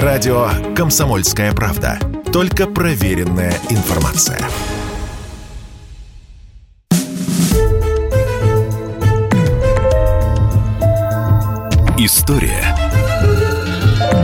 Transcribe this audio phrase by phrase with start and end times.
[0.00, 1.98] Радио «Комсомольская правда».
[2.32, 4.38] Только проверенная информация.
[11.98, 12.74] История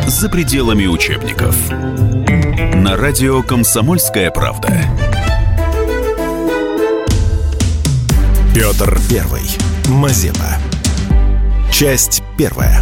[0.07, 1.54] за пределами учебников.
[1.71, 4.72] На радио «Комсомольская правда».
[8.54, 9.42] Петр Первый.
[9.90, 10.56] Мазепа.
[11.71, 12.80] Часть первая.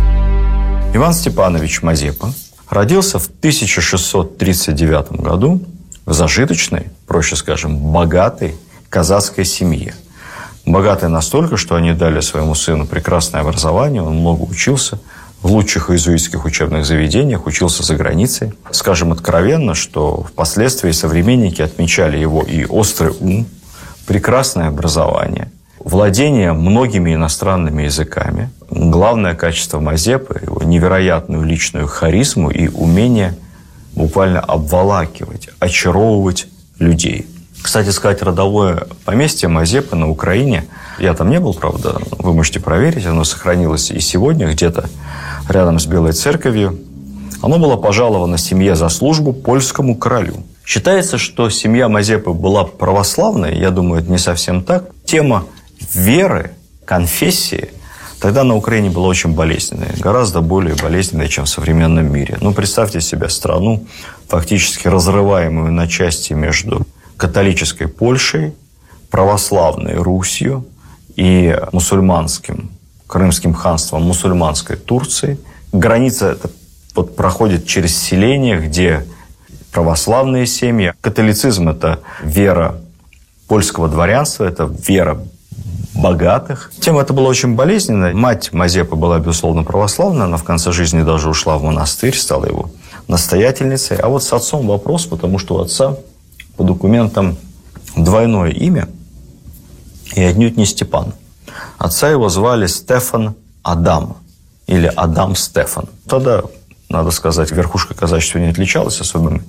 [0.94, 2.32] Иван Степанович Мазепа
[2.68, 5.62] родился в 1639 году
[6.04, 8.54] в зажиточной, проще скажем, богатой
[8.88, 9.94] казацкой семье.
[10.64, 14.98] Богатой настолько, что они дали своему сыну прекрасное образование, он много учился
[15.42, 18.52] в лучших иезуитских учебных заведениях, учился за границей.
[18.70, 23.46] Скажем откровенно, что впоследствии современники отмечали его и острый ум,
[24.06, 25.52] прекрасное образование,
[25.86, 28.50] владение многими иностранными языками.
[28.70, 33.36] Главное качество Мазепы– его невероятную личную харизму и умение
[33.94, 36.48] буквально обволакивать, очаровывать
[36.80, 37.26] людей.
[37.62, 40.64] Кстати сказать, родовое поместье Мазепы на Украине,
[40.98, 44.88] я там не был, правда, вы можете проверить, оно сохранилось и сегодня где-то
[45.48, 46.80] рядом с Белой церковью.
[47.42, 50.34] Оно было пожаловано семье за службу польскому королю.
[50.64, 54.90] Считается, что семья Мазепы была православной, я думаю, это не совсем так.
[55.04, 55.44] Тема
[55.94, 56.52] веры,
[56.84, 57.70] конфессии
[58.20, 62.38] тогда на Украине была очень болезненная, гораздо более болезненная, чем в современном мире.
[62.40, 63.86] Ну, представьте себе страну,
[64.28, 68.54] фактически разрываемую на части между католической Польшей,
[69.10, 70.66] православной Русью
[71.14, 72.70] и мусульманским
[73.06, 75.38] Крымским ханством мусульманской Турции.
[75.72, 76.50] Граница это
[76.94, 79.06] вот проходит через селения, где
[79.70, 80.92] православные семьи.
[81.00, 82.80] Католицизм– это вера
[83.46, 85.20] польского дворянства, это вера
[85.96, 86.70] богатых.
[86.80, 88.14] Тема это была очень болезненная.
[88.14, 90.24] Мать Мазепы была, безусловно, православная.
[90.24, 92.70] Она в конце жизни даже ушла в монастырь, стала его
[93.08, 93.96] настоятельницей.
[93.96, 95.96] А вот с отцом вопрос, потому что у отца
[96.56, 97.36] по документам
[97.96, 98.88] двойное имя
[100.14, 101.14] и отнюдь не Степан.
[101.78, 104.16] Отца его звали Стефан Адам
[104.66, 105.88] или Адам Стефан.
[106.08, 106.42] Тогда,
[106.88, 109.42] надо сказать, верхушка казачества не отличалась особыми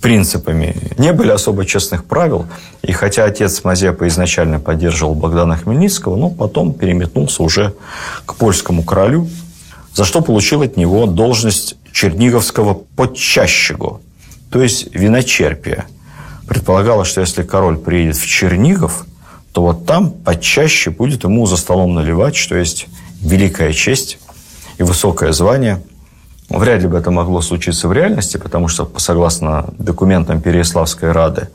[0.00, 0.76] принципами.
[0.98, 2.46] Не были особо честных правил.
[2.82, 7.74] И хотя отец Мазепа изначально поддерживал Богдана Хмельницкого, но потом переметнулся уже
[8.24, 9.28] к польскому королю,
[9.94, 14.00] за что получил от него должность черниговского подчащего,
[14.50, 15.86] то есть виночерпия.
[16.46, 19.06] Предполагалось, что если король приедет в Чернигов,
[19.52, 22.86] то вот там почаще будет ему за столом наливать, что есть
[23.20, 24.18] великая честь
[24.78, 25.82] и высокое звание–
[26.50, 31.48] Вряд ли бы это могло случиться в реальности, потому что, согласно документам Переяславской Рады,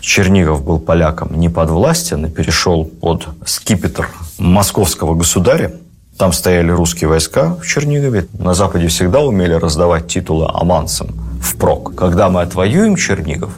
[0.00, 5.72] Чернигов был полякам не подвластен и перешел под скипетр московского государя.
[6.18, 8.28] Там стояли русские войска в Чернигове.
[8.38, 11.08] На Западе всегда умели раздавать титулы амансам
[11.42, 11.94] впрок.
[11.96, 13.56] Когда мы отвоюем Чернигов,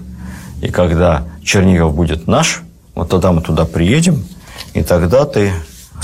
[0.62, 2.62] и когда Чернигов будет наш,
[2.94, 4.24] вот тогда мы туда приедем,
[4.72, 5.52] и тогда ты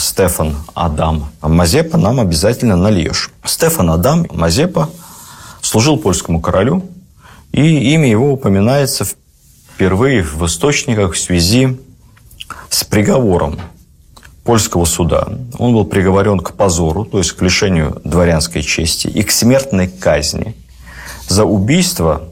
[0.01, 3.31] Стефан Адам Мазепа нам обязательно нальешь.
[3.45, 4.89] Стефан Адам Мазепа
[5.61, 6.89] служил польскому королю,
[7.53, 11.79] и имя его упоминается впервые в источниках в связи
[12.71, 13.61] с приговором
[14.43, 15.29] польского суда.
[15.59, 20.57] Он был приговорен к позору, то есть к лишению дворянской чести и к смертной казни
[21.29, 22.25] за убийство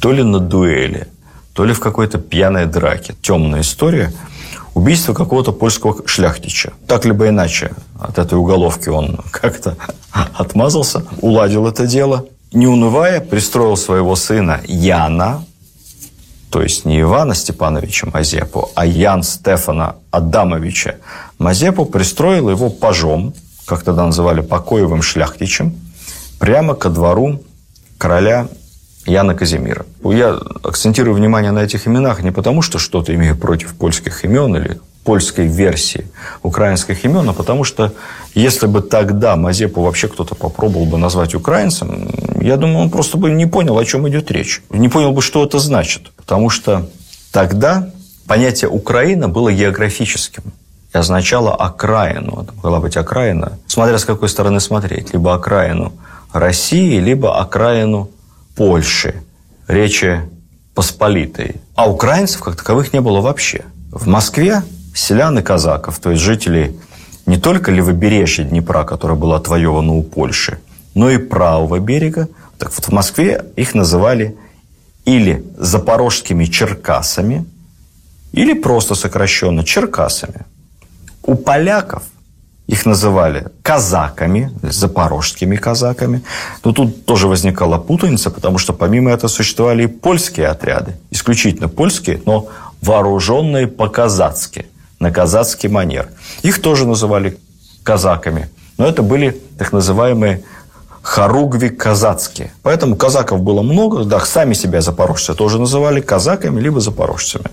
[0.00, 1.08] то ли на дуэли,
[1.52, 3.14] то ли в какой-то пьяной драке.
[3.20, 4.12] Темная история–
[4.74, 6.72] убийство какого-то польского шляхтича.
[6.86, 9.76] Так либо иначе от этой уголовки он как-то
[10.12, 12.26] отмазался, уладил это дело.
[12.52, 15.44] Не унывая, пристроил своего сына Яна,
[16.50, 20.96] то есть не Ивана Степановича Мазепу, а Ян Стефана Адамовича
[21.38, 23.34] Мазепу, пристроил его пажом,
[23.66, 25.78] как тогда называли покоевым шляхтичем,
[26.38, 27.42] прямо ко двору
[27.98, 28.48] короля
[29.08, 29.84] Яна Казимира.
[30.04, 34.80] Я акцентирую внимание на этих именах не потому, что что-то имею против польских имен или
[35.04, 36.04] польской версии
[36.42, 37.92] украинских имен, а потому что
[38.34, 42.10] если бы тогда Мазепу вообще кто-то попробовал бы назвать украинцем,
[42.42, 44.62] я думаю, он просто бы не понял, о чем идет речь.
[44.70, 46.12] Не понял бы, что это значит.
[46.16, 46.86] Потому что
[47.32, 47.88] тогда
[48.26, 50.42] понятие «Украина» было географическим
[50.92, 52.42] и означало окраину.
[52.42, 55.14] Это могла быть окраина, смотря с какой стороны смотреть.
[55.14, 55.92] Либо окраину
[56.32, 58.10] России, либо окраину
[58.58, 59.14] Польши,
[59.68, 60.20] Речи
[60.74, 61.60] Посполитой.
[61.76, 63.64] А украинцев как таковых не было вообще.
[63.92, 66.76] В Москве селян и казаков, то есть жителей
[67.24, 70.58] не только левобережья Днепра, которое было отвоевано у Польши,
[70.94, 72.28] но и правого берега.
[72.58, 74.36] Так вот в Москве их называли
[75.04, 77.46] или запорожскими черкасами,
[78.32, 80.46] или просто сокращенно черкасами.
[81.22, 82.02] У поляков
[82.68, 86.22] их называли казаками, запорожскими казаками.
[86.62, 92.20] Но тут тоже возникала путаница, потому что помимо этого существовали и польские отряды, исключительно польские,
[92.26, 92.48] но
[92.82, 94.66] вооруженные по-казацки,
[95.00, 96.10] на казацкий манер.
[96.42, 97.38] Их тоже называли
[97.82, 100.44] казаками, но это были так называемые
[101.00, 102.52] хоругви казацкие.
[102.62, 107.46] Поэтому казаков было много, да, сами себя запорожцы тоже называли казаками либо запорожцами.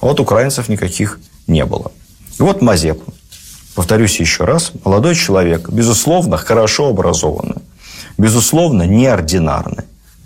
[0.00, 1.18] А вот украинцев никаких
[1.48, 1.90] не было.
[2.38, 3.02] И вот Мазеп,
[3.80, 7.62] повторюсь еще раз, молодой человек, безусловно, хорошо образованный,
[8.18, 9.84] безусловно, неординарный,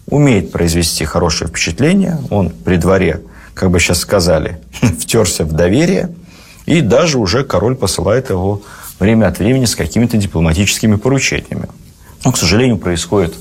[0.09, 3.21] умеет произвести хорошее впечатление, он при дворе,
[3.55, 4.61] как бы сейчас сказали,
[4.99, 6.13] втерся в доверие,
[6.67, 8.63] и даже уже король посылает его
[8.99, 11.69] время от времени с какими-то дипломатическими поручениями.
[12.25, 13.37] Но, к сожалению, происходит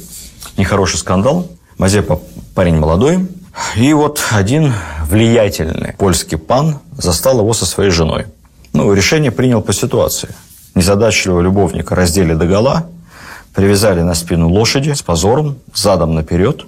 [0.58, 1.48] нехороший скандал.
[1.80, 2.22] Мазепа
[2.54, 3.28] парень молодой,
[3.76, 4.74] и вот один
[5.10, 8.26] влиятельный польский пан застал его со своей женой.
[8.74, 10.30] Ну, решение принял по ситуации.
[10.74, 12.88] Незадачливого любовника раздели до гола,
[13.54, 16.66] привязали на спину лошади с позором, задом наперед.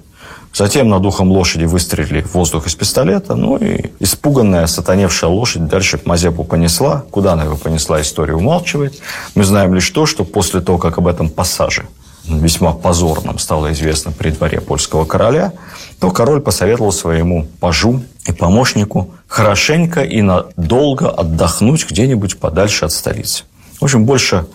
[0.53, 3.35] Затем над ухом лошади выстрелили в воздух из пистолета.
[3.35, 7.03] Ну и испуганная, сатаневшая лошадь дальше Мазепу понесла.
[7.09, 8.93] Куда она его понесла, история умалчивает.
[9.33, 11.87] Мы знаем лишь то, что после того, как об этом пассаже
[12.27, 15.53] весьма позорным стало известно при дворе польского короля,
[15.99, 23.43] то король посоветовал своему пажу и помощнику хорошенько и надолго отдохнуть где-нибудь подальше от столицы.
[23.79, 24.45] В общем, больше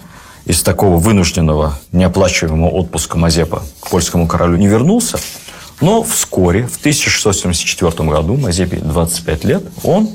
[0.45, 5.19] из такого вынужденного неоплачиваемого отпуска Мазепа к польскому королю не вернулся.
[5.81, 10.11] Но вскоре, в 1674 году, Мазепе 25 лет, он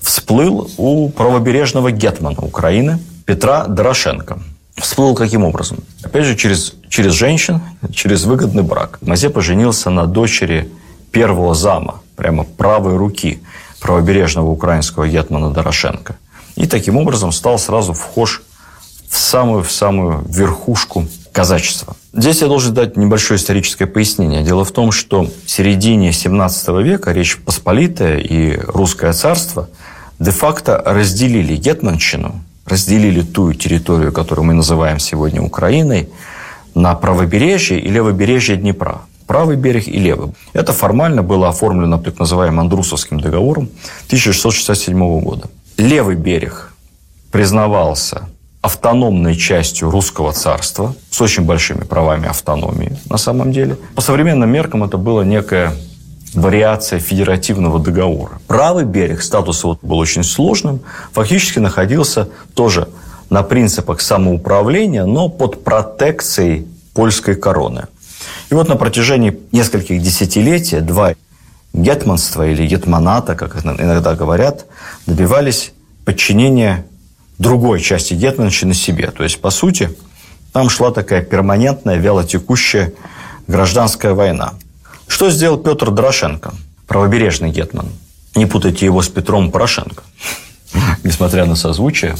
[0.00, 4.38] всплыл у правобережного гетмана Украины Петра Дорошенко–
[4.76, 5.78] Всплыл каким образом?
[6.02, 7.60] Опять же, через, через женщин,
[7.92, 8.98] через выгодный брак.
[9.02, 10.70] Мазепа женился на дочери
[11.10, 13.40] первого зама, прямо правой руки
[13.80, 16.14] правобережного украинского гетмана Дорошенко.
[16.54, 18.42] И таким образом стал сразу вхож
[19.08, 21.96] в самую, в самую верхушку казачества.
[22.12, 24.44] Здесь я должен дать небольшое историческое пояснение.
[24.44, 29.68] Дело в том, что в середине 17 века Речь Посполитая и Русское царство
[30.20, 36.08] де-факто разделили гетманщину разделили ту территорию, которую мы называем сегодня Украиной,
[36.74, 39.02] на правобережье и левобережье Днепра.
[39.32, 40.34] Правый берег и левый.
[40.52, 43.70] Это формально было оформлено так называемым Андрусовским договором
[44.08, 45.48] 1667 года.
[45.78, 46.74] Левый берег
[47.30, 48.28] признавался
[48.60, 53.78] автономной частью русского царства с очень большими правами автономии на самом деле.
[53.94, 55.72] По современным меркам это было некое
[56.34, 58.38] вариация федеративного договора.
[58.46, 60.80] Правый берег, статус его был очень сложным,
[61.12, 62.86] фактически находился тоже
[63.30, 67.86] на принципах самоуправления, но под протекцией польской короны.
[68.52, 71.14] И вот на протяжении нескольких десятилетий два
[71.72, 74.66] гетманства или гетманата, как иногда говорят,
[75.06, 75.72] добивались
[76.04, 76.84] подчинения
[77.38, 79.10] другой части гетманщины себе.
[79.10, 79.96] То есть, по сути,
[80.52, 82.92] там шла такая перманентная, вялотекущая
[83.46, 84.52] гражданская война.
[85.06, 86.52] Что сделал Петр Дорошенко,
[86.86, 87.88] правобережный гетман?
[88.34, 90.02] Не путайте его с Петром Порошенко.
[91.04, 92.16] Несмотря на созвучие,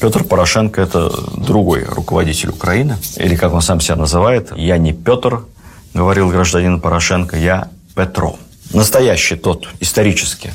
[0.00, 2.96] Петр Порошенко– это другой руководитель Украины.
[3.18, 5.44] Или, как он сам себя называет, «Я не Петр»,
[5.94, 8.38] говорил гражданин Порошенко, «Я Петро».
[8.72, 10.52] Настоящий тот, исторически,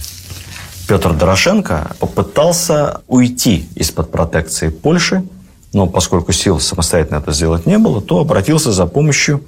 [0.88, 5.26] Петр Дорошенко попытался уйти из-под протекции Польши,
[5.74, 9.44] но поскольку сил самостоятельно это сделать не было, то обратился за помощью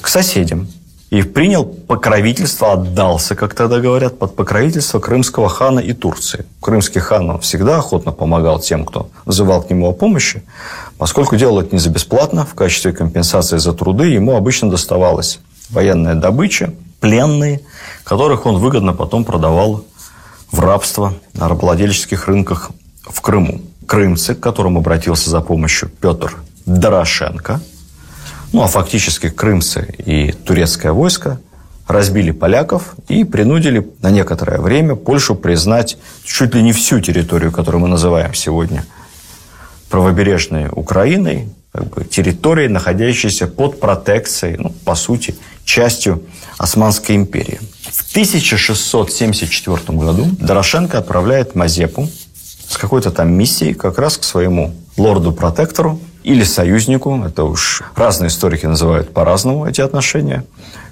[0.00, 0.68] к соседям–
[1.12, 6.46] и принял покровительство, отдался, как тогда говорят, под покровительство крымского хана и Турции.
[6.62, 10.42] Крымский хан он всегда охотно помогал тем, кто вызывал к нему о помощи,
[10.96, 15.38] поскольку делал это не за бесплатно, в качестве компенсации за труды ему обычно доставалась
[15.68, 17.60] военная добыча, пленные,
[18.04, 19.84] которых он выгодно потом продавал
[20.50, 22.70] в рабство на рабовладельческих рынках
[23.02, 23.60] в Крыму.
[23.86, 27.60] Крымцы, к которым обратился за помощью Петр Дорошенко–
[28.52, 31.40] ну а фактически крымцы и турецкое войско
[31.88, 37.82] разбили поляков и принудили на некоторое время Польшу признать чуть ли не всю территорию, которую
[37.82, 38.84] мы называем сегодня
[39.90, 46.22] правобережной Украиной, как бы территорией, находящейся под протекцией, ну, по сути, частью
[46.58, 47.60] Османской империи.
[47.90, 52.08] В 1674 году Дорошенко отправляет Мазепу
[52.68, 58.66] с какой-то там миссией как раз к своему лорду-протектору или союзнику, это уж разные историки
[58.66, 60.44] называют по-разному эти отношения,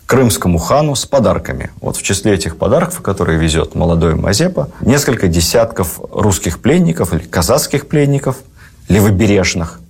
[0.07, 1.71] крымскому хану с подарками.
[1.81, 7.89] Вот в числе этих подарков, которые везет молодой Мазепа, несколько десятков русских пленников или казахских
[7.89, 8.37] пленников,
[8.89, 9.81] левобережных.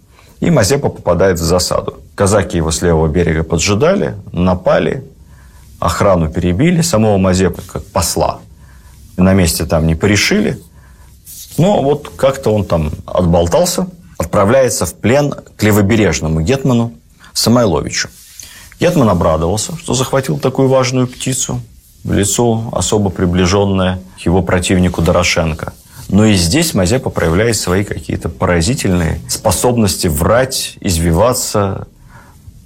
[0.40, 2.00] И Мазепа попадает в засаду.
[2.14, 5.04] Казаки его с левого берега поджидали, напали,
[5.78, 8.40] охрану перебили, самого Мазепа как посла
[9.16, 10.58] на месте там не порешили.
[11.58, 13.86] Но вот как-то он там отболтался–
[14.20, 16.92] отправляется в плен к левобережному гетману
[17.32, 18.10] Самойловичу.
[18.78, 21.62] Гетман обрадовался, что захватил такую важную птицу,
[22.04, 25.72] в лицо особо приближенное к его противнику Дорошенко.
[26.08, 31.86] Но и здесь Мазепа проявляет свои какие-то поразительные способности врать, извиваться,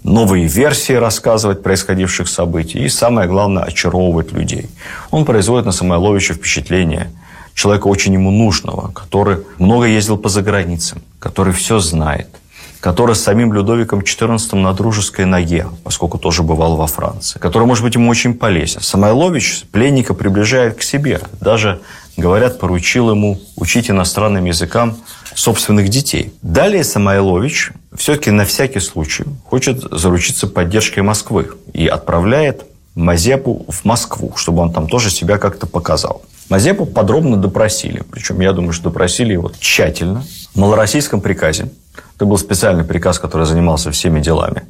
[0.02, 4.68] новые версии рассказывать происходивших событий и, самое главное, очаровывать людей.
[5.12, 7.12] Он производит на Самойловича впечатление
[7.54, 12.28] человека очень ему нужного, который много ездил по заграницам, который все знает–
[12.84, 17.82] который с самим Людовиком XIV на дружеской ноге, поскольку тоже бывал во Франции, который, может
[17.82, 18.82] быть, ему очень полезен.
[18.82, 21.22] Самойлович пленника приближает к себе.
[21.40, 21.80] Даже,
[22.18, 24.98] говорят, поручил ему учить иностранным языкам
[25.34, 26.34] собственных детей.
[26.42, 34.34] Далее Самойлович все-таки на всякий случай хочет заручиться поддержкой Москвы и отправляет Мазепу в Москву,
[34.36, 36.20] чтобы он там тоже себя как-то показал.
[36.48, 38.02] Мазепу подробно допросили.
[38.10, 40.24] Причем, я думаю, что допросили его тщательно.
[40.54, 41.70] В малороссийском приказе
[42.16, 44.62] это был специальный приказ, который занимался всеми делами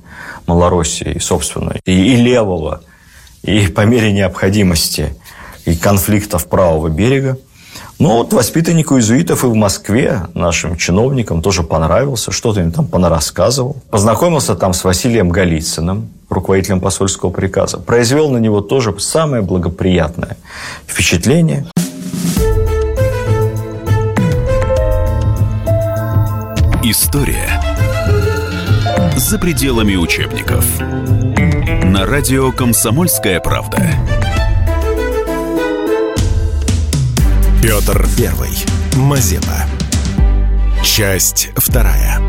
[0.46, 2.82] Малороссии, собственной, и, и левого,
[3.42, 5.14] и по мере необходимости,
[5.64, 7.38] и конфликтов правого берега.
[8.04, 13.78] Но вот воспитаннику иезуитов и в Москве нашим чиновникам тоже понравился, что-то им там понарассказывал.
[13.90, 17.78] Познакомился там с Василием Голицыным, руководителем посольского приказа.
[17.78, 20.36] Произвел на него тоже самое благоприятное
[20.86, 21.64] впечатление.
[26.82, 27.58] История
[29.16, 30.66] за пределами учебников.
[30.78, 34.23] На радио «Комсомольская правда».
[37.64, 38.50] Петр Первый.
[38.94, 39.64] Мазепа.
[40.82, 42.20] Часть вторая.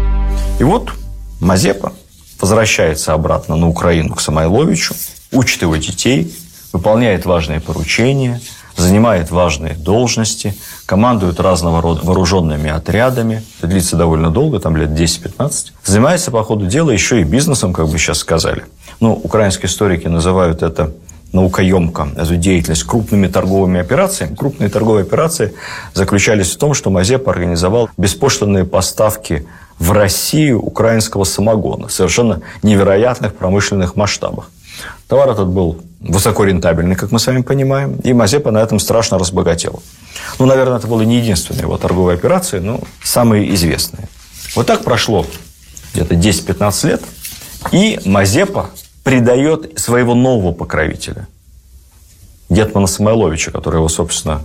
[0.60, 0.94] И вот
[1.42, 1.92] Мазепа
[2.40, 4.96] возвращается обратно на Украину к Самойловичу,
[5.34, 6.34] учит его детей,
[6.72, 8.40] выполняет важные поручения,
[8.78, 13.44] занимает важные должности, командует разного рода вооруженными отрядами.
[13.60, 15.74] Это длится довольно долго, там лет 10-15.
[15.84, 18.64] Занимается по ходу дела еще и бизнесом, как бы сейчас сказали.
[19.02, 20.94] Ну, украинские историки называют это
[21.34, 24.36] наукоемко эту деятельность крупными торговыми операциями.
[24.36, 25.54] Крупные торговые операции
[25.94, 29.48] заключались в том, что Мазепа организовал беспошлинные поставки
[29.80, 34.50] в Россию украинского самогона в совершенно невероятных промышленных масштабах.
[35.08, 39.18] Товар этот был высоко рентабельный, как мы с вами понимаем, и Мазепа на этом страшно
[39.18, 39.82] разбогател.
[40.40, 44.08] Ну, наверное, это была не единственная его торговая операция, но самые известные.
[44.56, 45.26] Вот так прошло
[45.94, 47.02] где-то 10-15 лет,
[47.72, 48.70] и Мазепа
[49.06, 51.28] предает своего нового покровителя,
[52.50, 54.44] Гетмана Самойловича, который его, собственно,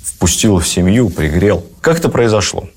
[0.00, 1.66] впустил в семью, пригрел.
[1.80, 2.68] Как это произошло?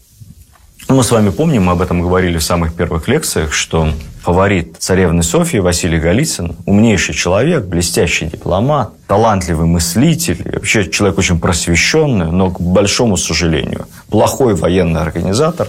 [0.90, 4.78] Ну, мы с вами помним, мы об этом говорили в самых первых лекциях, что фаворит
[4.80, 12.50] царевны Софьи Василий Голицын, умнейший человек, блестящий дипломат, талантливый мыслитель, вообще человек очень просвещенный, но,
[12.50, 15.68] к большому сожалению, плохой военный организатор,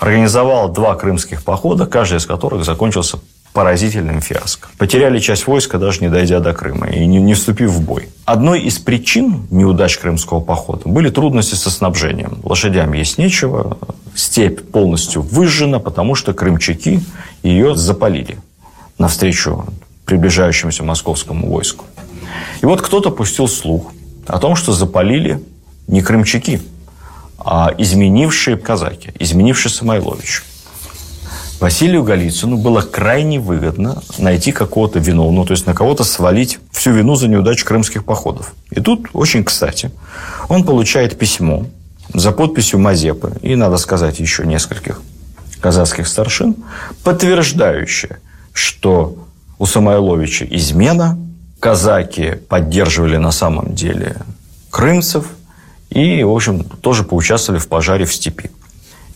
[0.00, 3.18] организовал два крымских похода, каждый из которых закончился
[3.56, 4.68] поразительным фиаско.
[4.76, 8.10] Потеряли часть войска, даже не дойдя до Крыма и не, не вступив в бой.
[8.26, 12.38] Одной из причин неудач крымского похода были трудности со снабжением.
[12.42, 13.78] Лошадям есть нечего,
[14.14, 17.00] степь полностью выжжена, потому что крымчаки
[17.42, 18.36] ее запалили
[18.98, 19.64] навстречу
[20.04, 21.86] приближающемуся московскому войску.
[22.60, 23.90] И вот кто-то пустил слух
[24.26, 25.42] о том, что запалили
[25.86, 26.60] не крымчаки,
[27.38, 30.42] а изменившие казаки, изменившие Самойлович.
[31.60, 37.16] Василию Голицыну было крайне выгодно найти какого-то виновного, то есть на кого-то свалить всю вину
[37.16, 38.54] за неудачу крымских походов.
[38.70, 39.90] И тут, очень кстати,
[40.48, 41.66] он получает письмо
[42.12, 45.00] за подписью Мазепы и, надо сказать, еще нескольких
[45.60, 46.56] казахских старшин,
[47.02, 48.18] подтверждающее,
[48.52, 49.16] что
[49.58, 51.18] у Самойловича измена,
[51.58, 54.16] казаки поддерживали на самом деле
[54.70, 55.26] крымцев
[55.88, 58.50] и, в общем, тоже поучаствовали в пожаре в степи.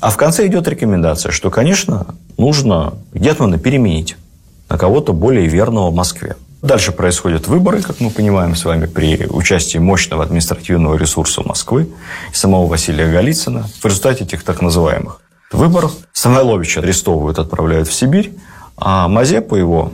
[0.01, 4.17] А в конце идет рекомендация, что, конечно, нужно Гетмана переменить
[4.69, 6.37] на кого-то более верного в Москве.
[6.63, 11.89] Дальше происходят выборы, как мы понимаем с вами, при участии мощного административного ресурса Москвы
[12.33, 13.67] и самого Василия Голицына.
[13.81, 15.21] В результате этих так называемых
[15.53, 18.33] выборов Самойловича арестовывают, отправляют в Сибирь,
[18.77, 19.93] а Мазепу его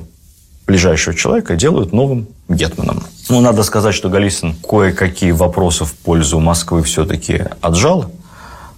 [0.67, 3.05] ближайшего человека делают новым гетманом.
[3.29, 8.11] Ну, надо сказать, что Голицын кое-какие вопросы в пользу Москвы все-таки отжал–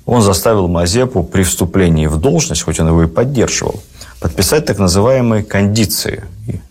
[0.09, 3.83] он заставил Мазепу при вступлении в должность, хоть он его и поддерживал,
[4.21, 6.25] подписать так называемые кондиции,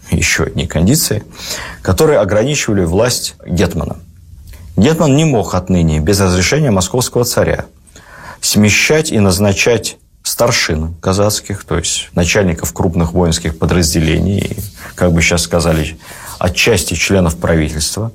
[0.09, 1.23] еще одни кондиции,
[1.83, 3.97] которые ограничивали власть Гетмана.
[4.75, 7.65] Гетман не мог отныне, без разрешения московского царя,
[8.41, 14.57] смещать и назначать старшин казацких, то есть начальников крупных воинских подразделений,
[14.95, 15.97] как бы сейчас сказали,
[16.37, 18.11] отчасти членов правительства,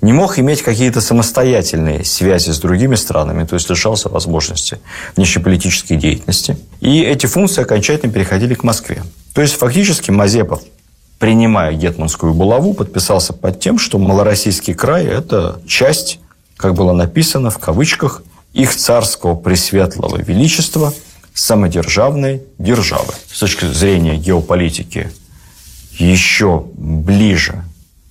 [0.00, 4.78] не мог иметь какие-то самостоятельные связи с другими странами, то есть лишался возможности
[5.16, 6.56] внешнеполитической деятельности.
[6.80, 9.02] И эти функции окончательно переходили к Москве.
[9.34, 10.62] То есть фактически Мазепов
[11.18, 16.20] принимая гетманскую булаву, подписался под тем, что Малороссийский край– это часть,
[16.58, 20.92] как было написано в кавычках, их царского пресветлого величества
[21.36, 23.12] самодержавной державы.
[23.30, 25.12] С точки зрения геополитики
[25.98, 27.62] еще ближе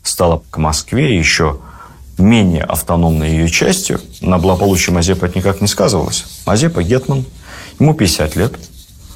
[0.03, 1.59] стала к Москве, еще
[2.17, 3.99] менее автономной ее частью.
[4.21, 6.25] На благополучие Мазепа это никак не сказывалось.
[6.45, 7.25] Мазепа– гетман,
[7.79, 8.53] ему 50 лет,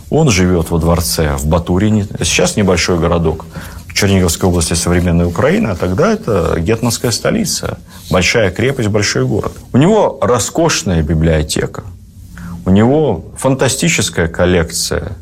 [0.10, 2.08] он живет во дворце в Батурине.
[2.20, 3.46] Сейчас небольшой городок
[3.94, 9.52] Черниговской области современной Украины, а тогда это гетманская столица, большая крепость, большой город.
[9.74, 11.84] У него роскошная библиотека,
[12.66, 15.14] у него фантастическая коллекция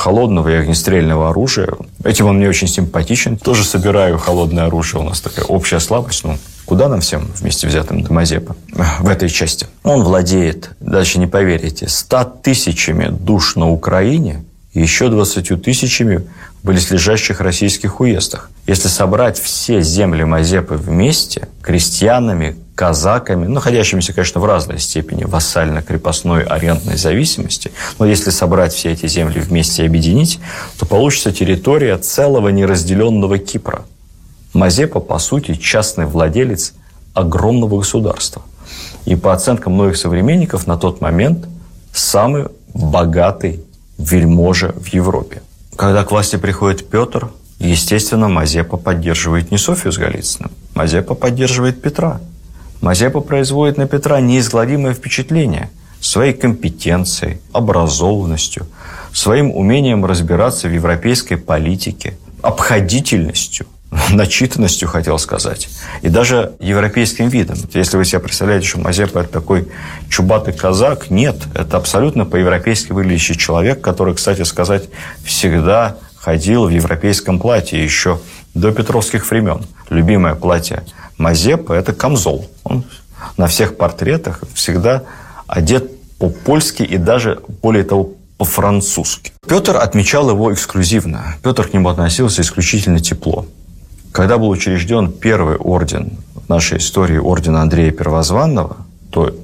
[0.00, 1.68] холодного и огнестрельного оружия.
[2.04, 3.36] Этим он мне очень симпатичен.
[3.36, 5.02] Тоже собираю холодное оружие.
[5.02, 6.24] У нас такая общая слабость.
[6.24, 8.56] Ну, куда нам всем вместе взятым до Мазепа
[9.00, 9.66] в этой части?
[9.82, 14.42] Он владеет, дальше не поверите, ста тысячами душ на Украине
[14.72, 16.24] и еще 20 тысячами
[16.62, 18.50] в близлежащих российских уездах.
[18.66, 26.96] Если собрать все земли Мазепы вместе, крестьянами, казаками, находящимися, конечно, в разной степени вассально-крепостной арендной
[26.96, 30.40] зависимости, но если собрать все эти земли вместе и объединить,
[30.78, 33.84] то получится территория целого неразделенного Кипра.
[34.54, 36.72] Мазепа, по сути, частный владелец
[37.12, 38.40] огромного государства.
[39.04, 41.48] И по оценкам многих современников, на тот момент
[41.92, 43.60] самый богатый
[43.98, 45.42] вельможа в Европе.
[45.76, 52.20] Когда к власти приходит Петр, естественно, Мазепа поддерживает не Софию с Голицыным, Мазепа поддерживает Петра.
[52.80, 55.70] Мазепа производит на Петра неизгладимое впечатление
[56.00, 58.66] своей компетенцией, образованностью,
[59.12, 63.66] своим умением разбираться в европейской политике, обходительностью–
[64.10, 65.68] начитанностью, хотел сказать,
[66.02, 67.58] и даже европейским видом.
[67.74, 69.68] Если вы себе представляете, что Мазепа– это такой
[70.08, 74.88] чубатый казак, нет, это абсолютно по-европейски выглядящий человек, который, кстати сказать,
[75.24, 78.20] всегда ходил в европейском платье еще
[78.54, 79.64] до петровских времен.
[79.88, 80.82] Любимое платье
[81.20, 82.48] Мазепа– это камзол.
[82.64, 82.82] Он
[83.36, 85.02] на всех портретах всегда
[85.46, 89.32] одет по-польски и даже, более того, по-французски.
[89.46, 91.36] Петр отмечал его эксклюзивно.
[91.42, 93.44] Петр к нему относился исключительно тепло.
[94.12, 98.78] Когда был учрежден первый орден в нашей истории, орден Андрея Первозванного,
[99.10, 99.36] то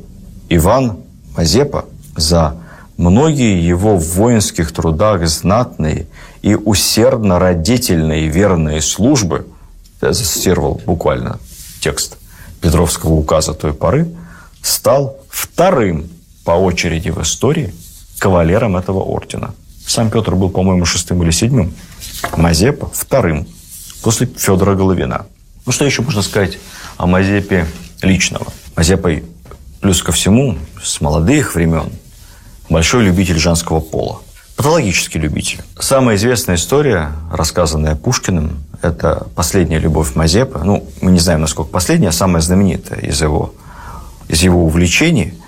[0.49, 0.97] Иван
[1.37, 1.85] Мазепа
[2.17, 2.57] за
[2.97, 6.07] многие его в воинских трудах знатные
[6.41, 9.47] и усердно родительные верные службы,
[10.01, 11.39] я зацитировал буквально
[11.81, 12.17] текст
[12.61, 14.09] Петровского указа той поры,
[14.63, 16.09] стал вторым
[16.45, 17.75] по очереди в истории
[18.19, 19.55] кавалером этого ордена.
[19.87, 21.73] Сам Петр был, по-моему, шестым или седьмым.
[22.37, 23.47] Мазепа– вторым
[24.03, 25.27] после Федора Головина.
[25.65, 26.59] Ну, что еще можно сказать
[26.97, 27.67] о Мазепе
[28.03, 28.53] личного?
[28.75, 29.11] Мазепа,
[29.81, 31.93] плюс ко всему, с молодых времен,
[32.69, 34.21] большой любитель женского пола.
[34.57, 35.61] Патологический любитель.
[35.79, 40.61] Самая известная история, рассказанная Пушкиным, это «Последняя любовь Мазепы».
[40.65, 43.55] Ну, мы не знаем, насколько последняя, а самая знаменитая из его,
[44.29, 45.35] из его увлечений–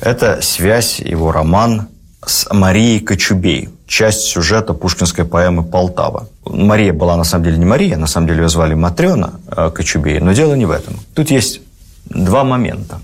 [0.00, 1.88] это связь, его роман
[2.26, 6.28] с Марией Кочубей, часть сюжета пушкинской поэмы «Полтава».
[6.44, 10.20] Мария была на самом деле не Мария, на самом деле ее звали Матрена э, Кочубей,
[10.20, 11.00] но дело не в этом.
[11.14, 11.60] Тут есть
[12.04, 13.00] два момента.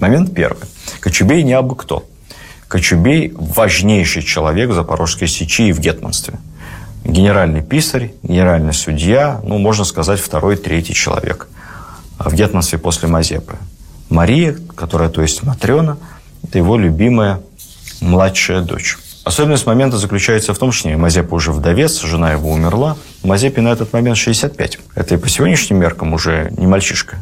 [0.00, 0.64] Момент первый.
[1.00, 2.04] Кочубей не абы кто.
[2.68, 6.38] Кочубей– важнейший человек в Запорожской сечи и в гетманстве.
[7.04, 11.48] Генеральный писарь, генеральный судья, ну, можно сказать, второй, третий человек
[12.18, 13.56] в гетманстве после Мазепы.
[14.08, 15.98] Мария, которая, то есть Матрена,
[16.44, 17.40] это его любимая
[18.00, 18.98] младшая дочь.
[19.24, 22.96] Особенность момента заключается в том, что Мазепа уже вдовец, жена его умерла.
[23.22, 24.78] Мазепе на этот момент 65.
[24.94, 27.18] Это и по сегодняшним меркам уже не мальчишка,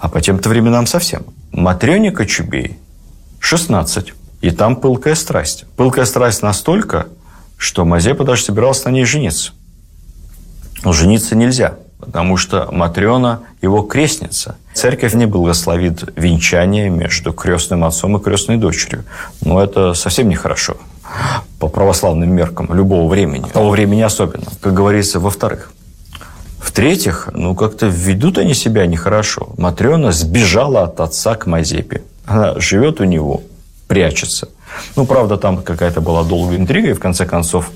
[0.00, 1.24] а по тем-то временам совсем.
[1.52, 2.78] Матрёне Кочубей
[3.40, 4.12] 16.
[4.40, 5.64] И там пылкая страсть.
[5.76, 7.06] Пылкая страсть настолько,
[7.56, 9.52] что Мазепа даже собирался на ней жениться.
[10.84, 14.56] Но жениться нельзя, потому что Матрена его крестница.
[14.74, 19.04] Церковь не благословит венчание между крестным отцом и крестной дочерью.
[19.40, 20.76] Но это совсем нехорошо
[21.58, 25.72] по православным меркам любого времени, того времени особенно, как говорится, во-вторых.
[26.60, 29.54] В-третьих, ну как-то ведут они себя нехорошо.
[29.56, 32.02] Матрена сбежала от отца к Мазепе.
[32.26, 33.42] Она живет у него,
[33.86, 34.48] прячется.
[34.96, 37.70] Ну, правда, там какая-то была долгая интрига, и в конце концов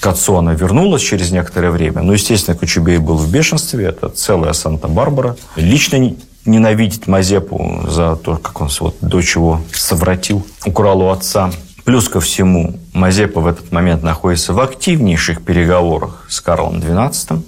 [0.00, 2.02] к отцу она вернулась через некоторое время.
[2.02, 5.36] Ну, естественно, Кочубей был в бешенстве, это целая Санта-Барбара.
[5.56, 6.14] Лично
[6.44, 11.50] ненавидит Мазепу за то, как он вот дочь его совратил, украл у отца.
[11.84, 17.42] Плюс ко всему, Мазепа в этот момент находится в активнейших переговорах с Карлом XII,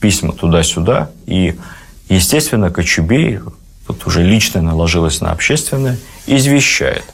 [0.00, 1.56] письма туда-сюда, и
[2.08, 3.40] Естественно, Кочубей,
[3.86, 7.04] тут уже личное наложилось на общественное, извещает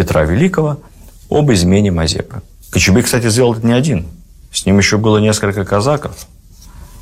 [0.00, 0.80] Петра Великого
[1.28, 2.40] об измене Мазепы.
[2.70, 4.08] Кочубей, кстати, сделал это не один.
[4.50, 6.26] С ним еще было несколько казаков,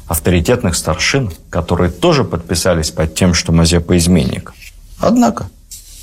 [0.08, 4.52] авторитетных старшин, которые тоже подписались под тем, что Мазепа изменник.
[4.98, 5.48] Однако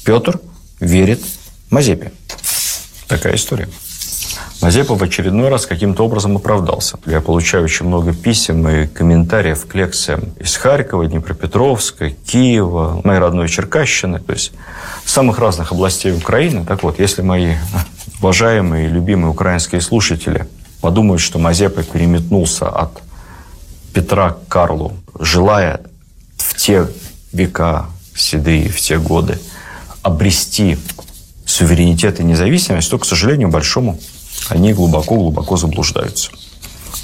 [0.06, 0.40] Петр
[0.80, 1.20] верит
[1.70, 2.14] Мазепе.
[3.10, 3.68] Такая история.
[4.66, 6.98] Мазепа в очередной раз каким-то образом оправдался.
[7.06, 13.48] Я получаю очень много писем и комментариев к лекциям из Харькова, Днепропетровска, Киева, моей родной
[13.48, 14.54] Черкащины, то есть
[15.06, 16.66] самых разных областей Украины.
[16.66, 17.58] Так вот, если мои
[18.20, 20.48] уважаемые и любимые украинские слушатели
[20.82, 23.04] подумают, что Мазепа переметнулся от
[23.94, 25.82] Петра к Карлу, желая
[26.38, 26.88] в те
[27.32, 29.38] века седые, в те годы
[30.02, 30.80] обрести
[31.46, 34.00] суверенитет и независимость, то, к сожалению, большому
[34.50, 36.32] они глубоко-глубоко заблуждаются.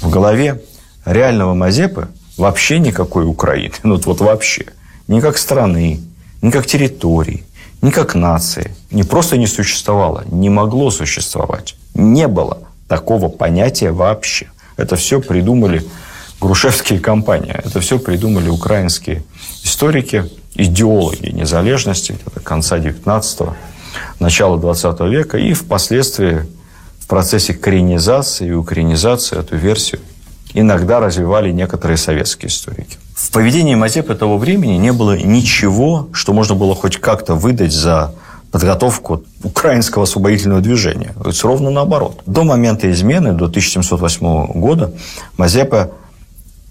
[0.00, 0.62] В голове
[1.04, 4.66] реального Мазепы вообще никакой Украины, ну вот вообще,
[5.08, 6.00] ни как страны,
[6.40, 7.44] ни как территории,
[7.82, 11.76] ни как нации, не просто не существовало, не могло существовать.
[11.94, 14.50] Не было такого понятия вообще.
[14.76, 15.84] Это все придумали
[16.40, 19.22] грушевские компании, это все придумали украинские
[19.62, 23.56] историки, идеологи незалежности конца 19-го,
[24.18, 26.46] начала 20 века и впоследствии
[27.02, 30.00] в процессе коренизации и укоренизации эту версию
[30.54, 32.96] иногда развивали некоторые советские историки.
[33.14, 38.14] В поведении Мазепы того времени не было ничего, что можно было хоть как-то выдать за
[38.52, 41.14] подготовку украинского освободительного движения.
[41.20, 42.22] То есть ровно наоборот.
[42.26, 44.92] До момента измены, до 1708 года,
[45.36, 45.90] Мазепа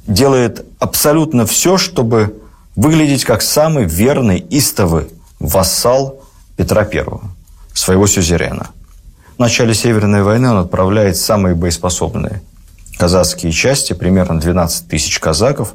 [0.08, 2.40] делает абсолютно все, чтобы
[2.76, 5.08] выглядеть как самый верный, истовый
[5.40, 6.22] вассал
[6.56, 7.06] Петра I,
[7.74, 8.70] своего сюзерена–
[9.42, 12.42] начале Северной войны он отправляет самые боеспособные
[12.98, 15.74] казацкие части, примерно 12 тысяч казаков,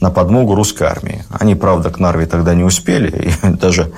[0.00, 1.24] на подмогу русской армии.
[1.30, 3.92] Они, правда, к Нарве тогда не успели, и даже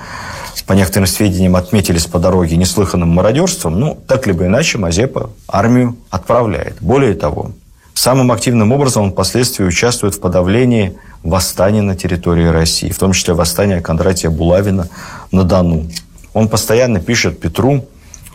[0.67, 3.79] по некоторым сведениям отметились по дороге неслыханным мародерством.
[3.79, 6.75] Ну, так либо иначе Мазепа армию отправляет.
[6.79, 7.51] Более того,
[7.95, 13.33] самым активным образом он впоследствии участвует в подавлении восстания на территории России, в том числе
[13.33, 14.87] восстания Кондратия Булавина
[15.31, 15.89] на Дону.
[16.33, 17.85] Он постоянно пишет Петру,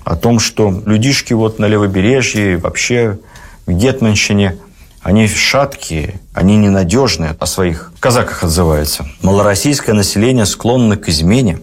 [0.04, 3.18] о том, что людишки вот на левобережье, вообще
[3.66, 4.58] в Гетманщине,
[5.02, 9.06] они шаткие, они ненадежные, о своих казаках отзываются.
[9.22, 11.58] Малороссийское население склонно к измене,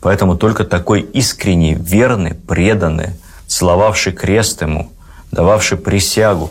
[0.00, 3.10] поэтому только такой искренний, верный, преданный,
[3.46, 4.90] целовавший крест ему,
[5.30, 6.50] дававший присягу,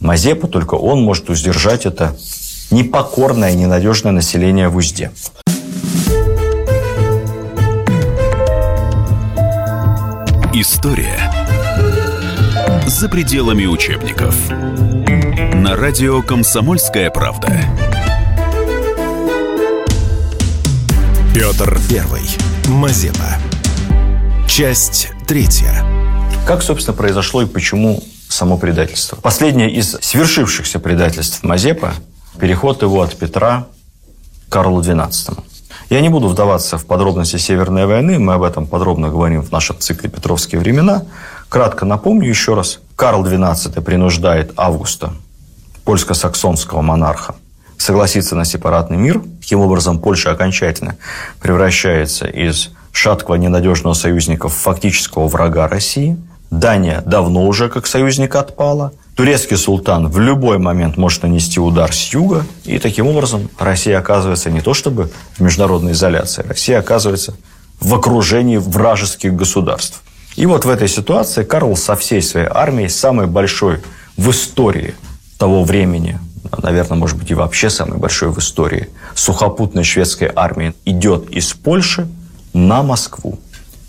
[0.00, 2.16] Мазепа только он может удержать это
[2.70, 5.12] непокорное, ненадежное население в узде.
[10.60, 11.18] История
[12.86, 14.36] за пределами учебников.
[15.54, 17.62] На радио «Комсомольская правда».
[21.32, 22.28] Петр Первый.
[22.68, 23.38] Мазепа.
[24.46, 25.82] Часть третья.
[26.46, 29.16] Как, собственно, произошло и почему само предательство?
[29.16, 31.94] Последнее из свершившихся предательств Мазепа–
[32.38, 33.66] переход его от Петра
[34.46, 35.42] к Карлу XII.
[35.90, 39.76] Я не буду вдаваться в подробности Северной войны, мы об этом подробно говорим в нашем
[39.80, 41.02] цикле «Петровские времена».
[41.48, 42.78] Кратко напомню еще раз.
[42.94, 45.12] Карл XII принуждает Августа,
[45.84, 47.34] польско-саксонского монарха,
[47.76, 49.20] согласиться на сепаратный мир.
[49.40, 50.96] Таким образом, Польша окончательно
[51.42, 56.16] превращается из шаткого ненадежного союзника в фактического врага России.
[56.50, 62.12] Дания давно уже как союзник отпала турецкий султан в любой момент может нанести удар с
[62.12, 67.36] юга, и таким образом Россия оказывается не то чтобы в международной изоляции, Россия оказывается
[67.80, 70.02] в окружении вражеских государств.
[70.36, 73.80] И вот в этой ситуации Карл со всей своей армией, самой большой
[74.16, 74.94] в истории
[75.38, 76.18] того времени,
[76.62, 82.08] наверное, может быть, и вообще самой большой в истории, сухопутной шведской армии, идет из Польши
[82.52, 83.38] на Москву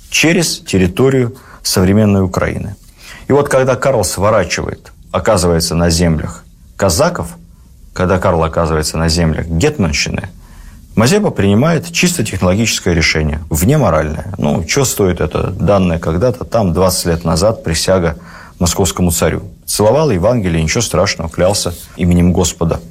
[0.10, 2.76] через территорию современной Украины.
[3.28, 6.44] И вот когда Карл сворачивает оказывается на землях
[6.76, 7.36] казаков,
[7.94, 10.30] когда Карл оказывается на землях Гетманщины,
[10.96, 14.34] Мазепа принимает чисто технологическое решение, вне моральное.
[14.38, 18.18] Ну, что стоит это данное когда-то, там 20 лет назад присяга
[18.60, 19.44] московскому царю.
[19.66, 22.82] Целовал Евангелие, ничего страшного, клялся именем Господа.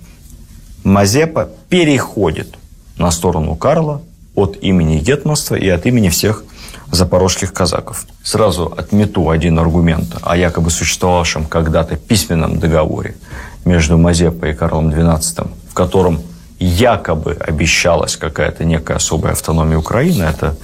[0.82, 2.54] Мазепа переходит
[2.96, 4.00] на сторону Карла
[4.34, 6.44] от имени Гетманства и от имени всех
[6.90, 8.06] запорожских казаков.
[8.22, 13.16] Сразу отмету один аргумент о якобы существовавшем когда-то письменном договоре
[13.64, 16.20] между Мазепой и Карлом XII, в котором
[16.58, 20.24] якобы обещалась какая-то некая особая автономия Украины.
[20.24, 20.56] Это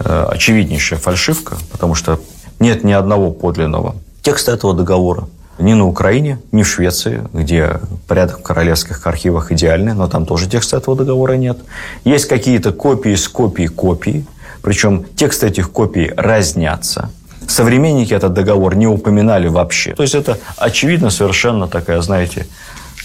[0.00, 2.20] э, очевиднейшая фальшивка, потому что
[2.58, 5.28] нет ни одного подлинного текста этого договора.
[5.58, 10.48] ни на Украине, ни в Швеции, где порядок в королевских архивах идеальный, но там тоже
[10.48, 11.58] текста этого договора нет.
[12.04, 14.26] Есть какие-то копии с копий копий,
[14.66, 17.10] причем тексты этих копий разнятся.
[17.46, 19.94] Современники этот договор не упоминали вообще.
[19.94, 22.48] То есть это очевидно совершенно такая, знаете,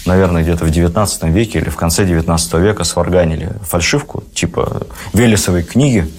[0.04, 6.10] наверное, где-то в 19 веке или в конце 19 века сварганили фальшивку, типа Велесовой книги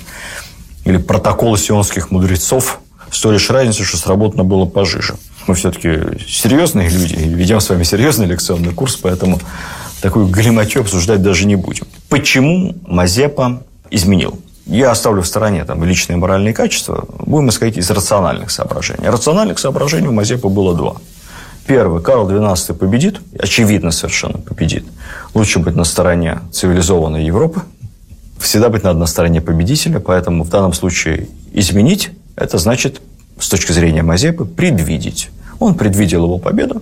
[0.86, 2.80] или протокола сионских мудрецов,
[3.12, 5.16] с той лишь разницей, что сработано было пожиже.
[5.48, 9.42] Мы все-таки серьезные люди, ведем с вами серьезный лекционный курс, поэтому
[10.02, 11.86] такую галиматью обсуждать даже не будем.
[12.08, 14.40] Почему Мазепа изменил?
[14.66, 17.06] Я оставлю в стороне там, личные моральные качества.
[17.20, 19.10] Будем исходить из рациональных соображений.
[19.10, 20.96] Рациональных соображений у Мазепы было два.
[21.68, 22.02] Первый.
[22.02, 23.20] Карл XII победит.
[23.38, 24.86] Очевидно совершенно победит.
[25.34, 27.62] Лучше быть на стороне цивилизованной Европы.
[28.40, 30.00] Всегда быть на стороне победителя.
[30.00, 33.02] Поэтому в данном случае изменить– это значит,
[33.40, 35.30] с точки зрения Мазепы, предвидеть.
[35.60, 36.82] Он предвидел его победу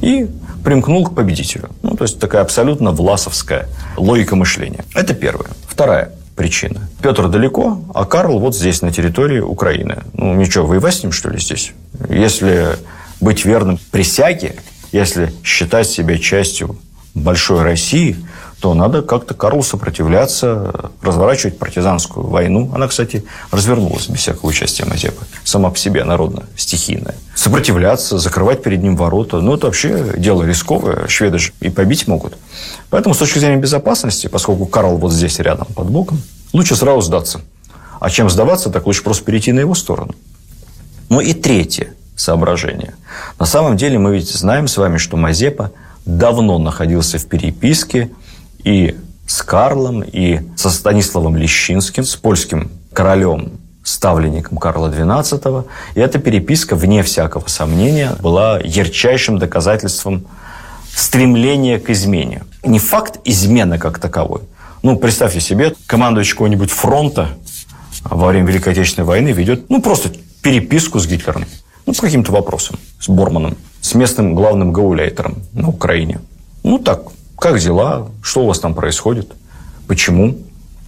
[0.00, 0.28] и
[0.64, 1.70] примкнул к победителю.
[1.82, 4.84] Ну, то есть такая абсолютно власовская логика мышления.
[4.94, 5.50] Это первое.
[5.66, 6.88] Вторая причина.
[7.02, 10.04] Петр далеко, а Карл вот здесь, на территории Украины.
[10.14, 11.72] Ну, ничего, воевать с ним, что ли, здесь?
[12.08, 12.76] Если
[13.20, 14.54] быть верным присяге,
[14.92, 16.78] если считать себя частью
[17.12, 18.16] большой России,
[18.60, 22.70] то надо как-то Карлу сопротивляться, разворачивать партизанскую войну.
[22.74, 25.24] Она, кстати, развернулась без всякого участия Мазепы.
[25.44, 27.14] Сама по себе народно, стихийная.
[27.36, 29.40] Сопротивляться, закрывать перед ним ворота.
[29.40, 31.06] Ну, это вообще дело рисковое.
[31.06, 32.36] Шведы же и побить могут.
[32.90, 36.20] Поэтому, с точки зрения безопасности, поскольку Карл вот здесь рядом, под боком,
[36.52, 37.40] лучше сразу сдаться.
[38.00, 40.14] А чем сдаваться, так лучше просто перейти на его сторону.
[41.08, 42.94] Ну и третье соображение.
[43.38, 45.70] На самом деле мы ведь знаем с вами, что Мазепа
[46.04, 48.10] давно находился в переписке
[48.64, 55.66] и с Карлом, и со Станиславом Лещинским, с польским королем, ставленником Карла XII.
[55.94, 60.26] И эта переписка, вне всякого сомнения, была ярчайшим доказательством
[60.94, 62.44] стремления к измене.
[62.64, 64.42] Не факт измены как таковой.
[64.82, 67.30] Ну, представьте себе, командующий какого-нибудь фронта
[68.04, 70.10] во время Великой Отечественной войны ведет, ну, просто
[70.42, 71.44] переписку с Гитлером.
[71.86, 72.78] Ну, по каким-то вопросам.
[73.00, 73.56] С Борманом.
[73.80, 76.20] С местным главным гауляйтером на Украине.
[76.62, 77.02] Ну, так,
[77.38, 78.08] как дела?
[78.22, 79.32] Что у вас там происходит?
[79.86, 80.36] Почему?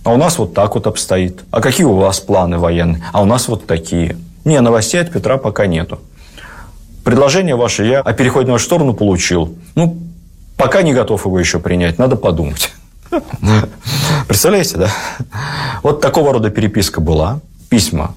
[0.05, 1.41] А у нас вот так вот обстоит.
[1.51, 3.03] А какие у вас планы военные?
[3.13, 4.17] А у нас вот такие.
[4.45, 6.01] Не, новостей от Петра пока нету.
[7.05, 9.55] Предложение ваше я о переходе на вашу сторону получил.
[9.75, 9.99] Ну,
[10.57, 12.73] пока не готов его еще принять, надо подумать.
[14.29, 14.91] Представляете, да?
[15.83, 17.41] Вот такого рода переписка была.
[17.69, 18.15] Письма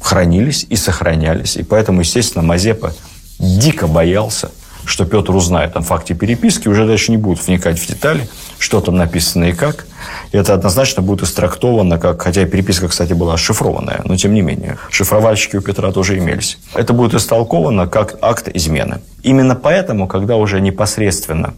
[0.00, 1.56] хранились и сохранялись.
[1.56, 2.92] И поэтому, естественно, Мазепа
[3.38, 4.50] дико боялся,
[4.88, 8.26] что Петр узнает о факте переписки, уже дальше не будет вникать в детали,
[8.58, 9.86] что там написано и как.
[10.32, 14.78] И это однозначно будет истрактовано, как, хотя переписка, кстати, была шифрованная, но тем не менее,
[14.90, 16.58] шифровальщики у Петра тоже имелись.
[16.74, 19.00] Это будет истолковано как акт измены.
[19.22, 21.54] Именно поэтому, когда уже непосредственно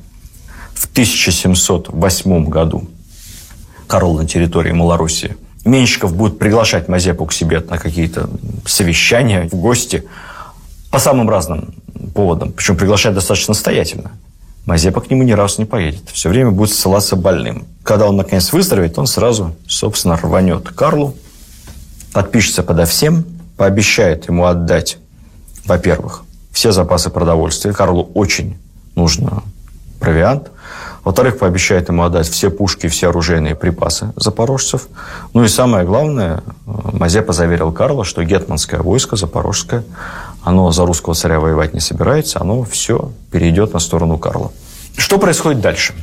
[0.75, 2.89] в 1708 году
[3.87, 8.29] Карл на территории Малоруссии Меньшиков будет приглашать Мазепу к себе на какие-то
[8.67, 10.05] совещания, в гости
[10.91, 11.75] по самым разным
[12.13, 12.53] поводам.
[12.53, 14.13] Причем приглашать достаточно настоятельно.
[14.67, 16.03] Мазепа к нему ни разу не поедет.
[16.13, 17.67] Все время будет ссылаться больным.
[17.83, 21.15] Когда он, наконец, выздоровеет, он сразу, собственно, рванет Карлу,
[22.13, 23.25] подпишется подо всем,
[23.57, 24.99] пообещает ему отдать,
[25.65, 27.73] во-первых, все запасы продовольствия.
[27.73, 28.57] Карлу очень
[28.95, 29.43] нужно
[29.99, 30.51] провиант–
[31.05, 34.89] во-вторых, пообещает ему отдать все пушки, все оружейные припасы запорожцев.
[35.33, 39.85] Ну и самое главное, Мазепа заверил Карла, что гетманское войско запорожское,
[40.43, 44.53] оно за русского царя воевать не собирается, оно все перейдет на сторону Карла.
[44.97, 45.95] Что происходит дальше?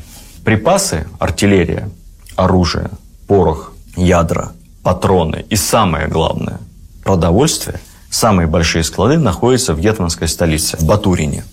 [0.44, 1.90] Припасы, артиллерия,
[2.36, 2.90] оружие,
[3.28, 6.60] порох, ядра, патроны и самое главное,
[7.04, 7.80] продовольствие,
[8.10, 11.44] самые большие склады находятся в гетманской столице, в Батурине.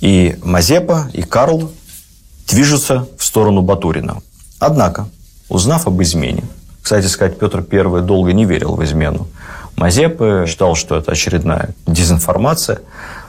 [0.00, 1.70] И Мазепа, и Карл
[2.48, 4.22] движутся в сторону Батурина.
[4.58, 5.06] Однако,
[5.48, 6.44] узнав об измене,
[6.82, 9.26] кстати сказать, Петр I долго не верил в измену,
[9.76, 12.80] Мазепы считал, что это очередная дезинформация,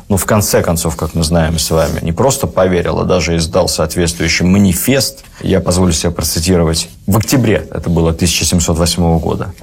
[0.10, 3.68] но в конце концов, как мы знаем с вами, не просто поверил, а даже издал
[3.68, 5.24] соответствующий манифест.
[5.42, 6.90] Я позволю себе процитировать.
[7.08, 9.54] В октябре, это было 1708 года,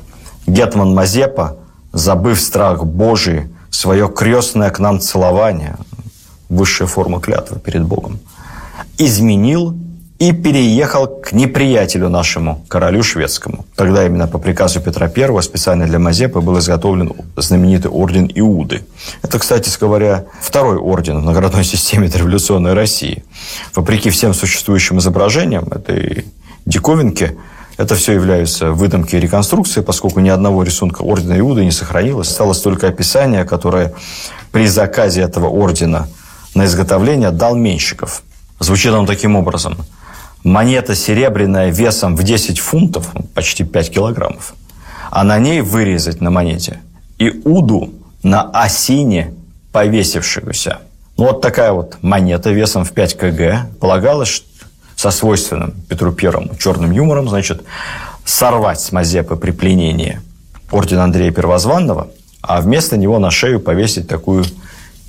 [0.46, 1.56] Гетман Мазепа,
[1.92, 5.76] забыв страх Божий, свое крестное к нам целование,
[6.48, 8.18] высшая форма клятвы перед Богом,
[8.98, 9.76] изменил
[10.18, 13.66] и переехал к неприятелю нашему, королю шведскому.
[13.74, 18.84] Тогда именно по приказу Петра I специально для Мазепы был изготовлен знаменитый орден Иуды.
[19.22, 23.24] Это, кстати говоря, второй орден в наградной системе революционной России.
[23.74, 26.26] Вопреки всем существующим изображениям этой
[26.66, 27.36] диковинки,
[27.76, 32.28] это все являются выдумки и реконструкции, поскольку ни одного рисунка ордена Иуды не сохранилось.
[32.28, 33.92] Осталось только описание, которое
[34.52, 36.06] при заказе этого ордена–
[36.54, 38.22] на изготовление дал Менщиков.
[38.62, 39.76] Звучит он таким образом.
[40.44, 44.54] Монета серебряная весом в 10 фунтов, почти 5 килограммов,
[45.10, 46.80] а на ней вырезать на монете
[47.18, 49.34] и уду на осине
[49.72, 50.78] повесившегося.
[51.16, 54.44] Ну, вот такая вот монета весом в 5 кг полагалось
[54.94, 57.64] со свойственным Петру Первому черным юмором, значит,
[58.24, 60.20] сорвать с Мазепы при пленении
[60.70, 64.44] орден Андрея Первозванного, а вместо него на шею повесить такую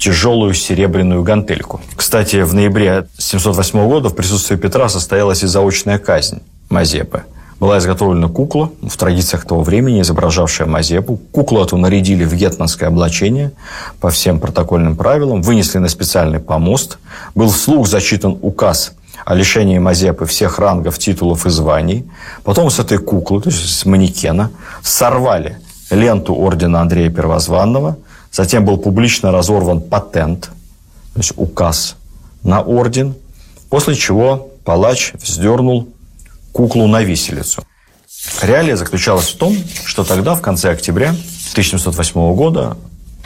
[0.03, 1.79] тяжелую серебряную гантельку.
[1.95, 7.23] Кстати, в ноябре 708 года в присутствии Петра состоялась и заочная казнь Мазепы.
[7.57, 11.15] Была изготовлена кукла, в традициях того времени, изображавшая Мазепу.
[11.31, 13.53] Куклу эту нарядили в гетманское облачение
[14.01, 16.97] по всем протокольным правилам, вынесли на специальный помост.
[17.33, 18.91] Был вслух зачитан указ
[19.23, 22.03] о лишении Мазепы всех рангов, титулов и званий.
[22.43, 27.95] Потом с этой куклы, то есть с манекена, сорвали ленту ордена Андрея Первозванного–
[28.33, 30.49] Затем был публично разорван патент,
[31.13, 31.95] то есть указ
[32.41, 33.13] на орден,
[33.69, 35.87] после чего палач вздернул
[36.51, 37.63] куклу на виселицу.
[38.41, 41.09] Реалия заключалась в том, что тогда, в конце октября
[41.51, 42.75] 1708 года,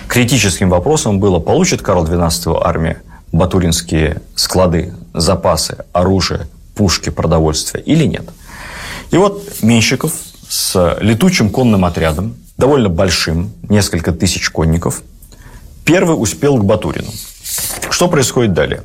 [0.10, 8.26] критическим вопросом было, получит Карл XII армия батуринские склады, запасы, оружие, пушки, продовольствие или нет.
[9.12, 10.12] И вот Менщиков
[10.50, 15.04] с летучим конным отрядом довольно большим, несколько тысяч конников.
[15.86, 17.12] Первый успел к Батурину.
[17.90, 18.84] Что происходит далее?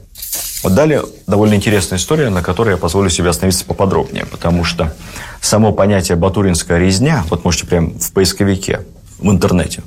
[0.63, 4.95] Вот далее довольно интересная история, на которой я позволю себе остановиться поподробнее, потому что
[5.41, 8.83] само понятие «батуринская резня», вот можете прямо в поисковике,
[9.19, 9.83] в интернете,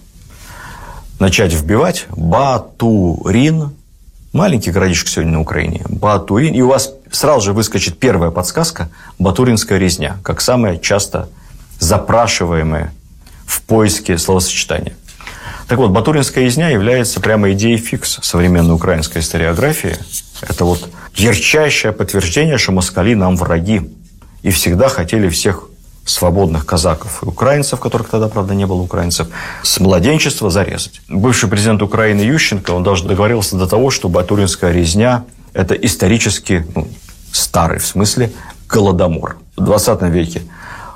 [1.19, 3.73] начать вбивать «Батурин»,
[4.33, 9.79] маленький городишко сегодня на Украине, Батурин, и у вас сразу же выскочит первая подсказка «Батуринская
[9.79, 11.29] резня», как самая часто
[11.79, 12.93] запрашиваемая
[13.45, 14.95] в поиске словосочетания.
[15.67, 19.97] Так вот, Батуринская язня является прямо идеей фикс современной украинской историографии.
[20.41, 23.81] Это вот ярчайшее подтверждение, что москали нам враги.
[24.43, 25.69] И всегда хотели всех
[26.05, 29.27] свободных казаков и украинцев, которых тогда, правда, не было украинцев,
[29.63, 31.01] с младенчества зарезать.
[31.09, 36.87] Бывший президент Украины Ющенко, он даже договорился до того, что Батуринская резня– это исторически ну,
[37.31, 38.31] старый, в смысле,
[38.69, 39.37] голодомор.
[39.57, 40.43] В 20 веке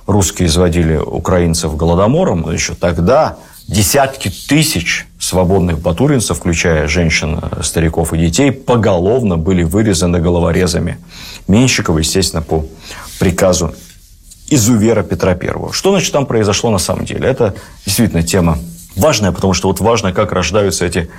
[0.10, 8.52] русские изводили украинцев голодомором, еще тогда десятки тысяч свободных батуринцев, включая женщин, стариков и детей,
[8.52, 10.98] поголовно были вырезаны головорезами
[11.48, 12.66] Менщикова, естественно, по
[13.20, 13.76] приказу
[14.50, 15.72] изувера Петра Первого.
[15.74, 17.30] Что, значит, там произошло на самом деле?
[17.30, 17.54] Это
[17.86, 18.58] действительно тема
[18.96, 21.12] важная, потому что вот важно, как рождаются эти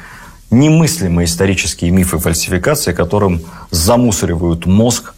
[0.51, 5.15] немыслимые исторические мифы фальсификации, которым замусоривают мозг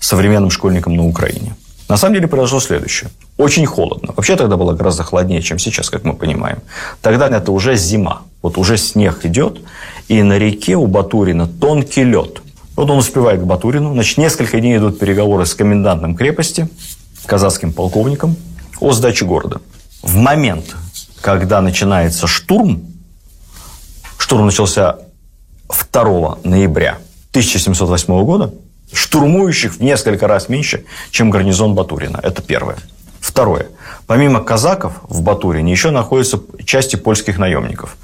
[0.00, 1.54] современным школьникам на Украине.
[1.92, 3.10] На самом деле произошло следующее.
[3.36, 4.14] Очень холодно.
[4.16, 6.60] Вообще тогда было гораздо холоднее, чем сейчас, как мы понимаем.
[7.02, 8.22] Тогда это уже зима.
[8.40, 9.60] Вот уже снег идет,
[10.08, 12.40] и на реке у Батурина тонкий лед.
[12.76, 13.92] Вот он успевает к Батурину.
[13.92, 16.66] Значит, несколько дней идут переговоры с комендантом крепости,
[17.26, 18.36] казахским полковником,
[18.80, 19.60] о сдаче города.
[20.00, 20.74] В момент,
[21.20, 22.84] когда начинается штурм,
[24.16, 24.96] штурм начался
[25.68, 26.96] 2 ноября
[27.32, 28.54] 1708 года,
[28.92, 32.20] штурмующих в несколько раз меньше, чем гарнизон Батурина.
[32.22, 32.76] Это первое.
[33.20, 33.68] Второе.
[34.06, 37.96] Помимо казаков в Батурине еще находятся части польских наемников.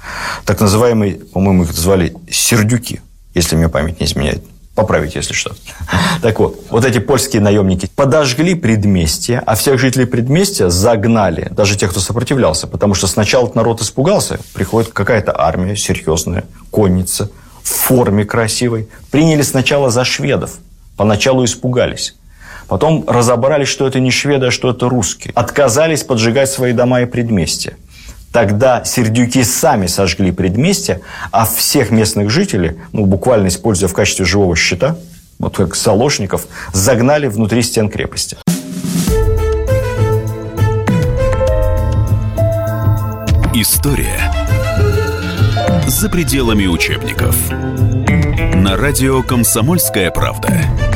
[0.45, 3.01] Так называемые, по-моему, их звали сердюки,
[3.33, 4.43] если мне память не изменяет.
[4.75, 5.51] Поправить, если что.
[6.21, 11.91] Так вот, вот эти польские наемники подожгли предместье, а всех жителей предместья загнали, даже тех,
[11.91, 17.29] кто сопротивлялся, потому что сначала народ испугался, приходит какая-то армия серьезная, конница,
[17.61, 18.87] в форме красивой.
[19.11, 20.51] Приняли сначала за шведов–
[20.99, 22.15] Поначалу испугались.
[22.67, 25.31] Потом разобрались, что это не шведы, а что это русские.
[25.33, 27.77] Отказались поджигать свои дома и предместья.
[28.33, 30.99] Тогда сердюки сами сожгли предместья,
[31.31, 34.97] а всех местных жителей, ну, буквально используя в качестве живого щита,
[35.39, 38.35] вот как заложников, загнали внутри стен крепости.
[43.53, 44.19] История
[45.87, 50.88] за пределами учебников на радио «Комсомольская правда».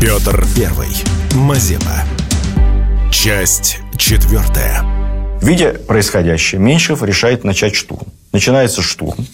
[0.00, 0.88] Петр Первый.
[1.34, 2.04] Мазепа.
[3.10, 4.84] Часть четвертая.
[5.40, 8.06] Видя происходящее, Меньшев решает начать штурм.
[8.30, 9.26] Начинается штурм.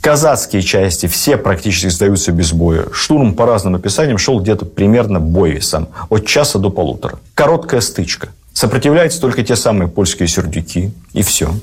[0.00, 2.86] Казацкие части все практически сдаются без боя.
[2.94, 5.88] Штурм, по разным описаниям, шел где-то примерно бой весом.
[6.08, 7.18] От часа до полутора.
[7.34, 8.30] Короткая стычка.
[8.54, 10.92] Сопротивляются только те самые польские сердюки.
[11.12, 11.54] И все.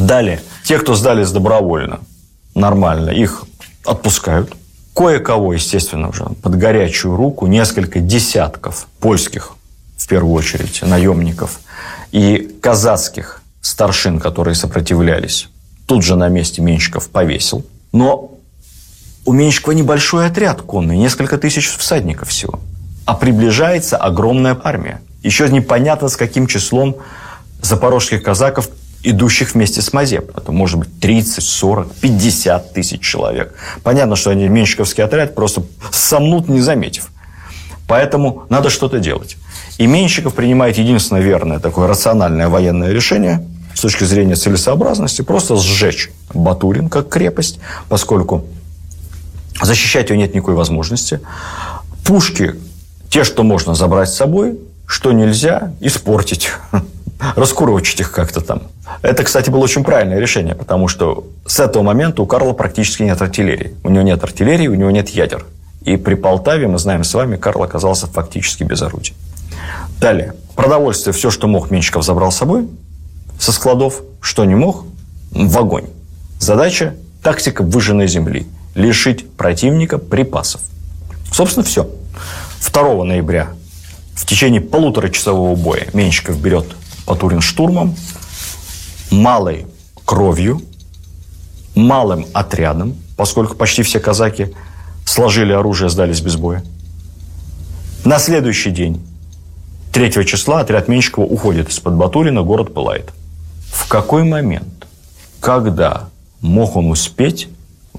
[0.00, 0.40] Далее.
[0.64, 2.00] Те, кто сдались добровольно,
[2.56, 3.44] нормально, их
[3.84, 4.52] отпускают.
[4.98, 9.52] Кое-кого, естественно, уже под горячую руку, несколько десятков польских,
[9.96, 11.60] в первую очередь, наемников
[12.10, 15.48] и казацких старшин, которые сопротивлялись,
[15.86, 17.64] Тут же на месте Менщиков повесил.
[17.92, 18.32] Но
[19.24, 22.58] у Менщикова небольшой отряд конный, несколько тысяч всадников всего.
[23.06, 25.00] А приближается огромная армия.
[25.22, 26.96] Еще непонятно, с каким числом
[27.62, 28.68] запорожских казаков,
[29.02, 30.34] идущих вместе с Мазепой.
[30.36, 33.54] Это может быть 30, 40, 50 тысяч человек.
[33.82, 37.10] Понятно, что они Менщиковский отряд просто сомнут, не заметив.
[37.86, 39.36] Поэтому надо что-то делать.
[39.78, 46.10] И Менщиков принимает единственное верное такое рациональное военное решение с точки зрения целесообразности просто сжечь
[46.34, 48.44] Батурин как крепость, поскольку
[49.62, 51.20] защищать ее нет никакой возможности.
[52.04, 52.56] Пушки,
[53.08, 56.50] те, что можно забрать с собой, что нельзя, испортить,
[57.36, 58.62] раскурочить их как-то там.
[59.02, 63.20] Это, кстати, было очень правильное решение, потому что с этого момента у Карла практически нет
[63.20, 63.74] артиллерии.
[63.84, 65.44] У него нет артиллерии, у него нет ядер.
[65.82, 69.14] И при Полтаве, мы знаем с вами, Карл оказался фактически без орудий.
[70.00, 70.34] Далее.
[70.54, 72.68] Продовольствие, все, что мог, Менщиков забрал с собой
[73.38, 74.02] со складов.
[74.20, 74.84] Что не мог,
[75.30, 75.86] в огонь.
[76.40, 78.46] Задача– тактика выжженной земли.
[78.74, 80.60] Лишить противника припасов.
[81.32, 81.88] Собственно, все.
[82.72, 83.50] 2 ноября
[84.14, 86.66] в течение полуторачасового боя Менщиков берет
[87.08, 87.96] Батурин штурмом,
[89.10, 89.66] малой
[90.04, 90.60] кровью,
[91.74, 94.54] малым отрядом, поскольку почти все казаки
[95.06, 96.62] сложили оружие, сдались без боя.
[98.04, 99.00] На следующий день,
[99.92, 103.10] 3 числа, отряд Менщикова уходит из-под Батурина, город пылает.
[103.72, 104.86] В какой момент,
[105.40, 106.10] когда
[106.42, 107.48] мог он успеть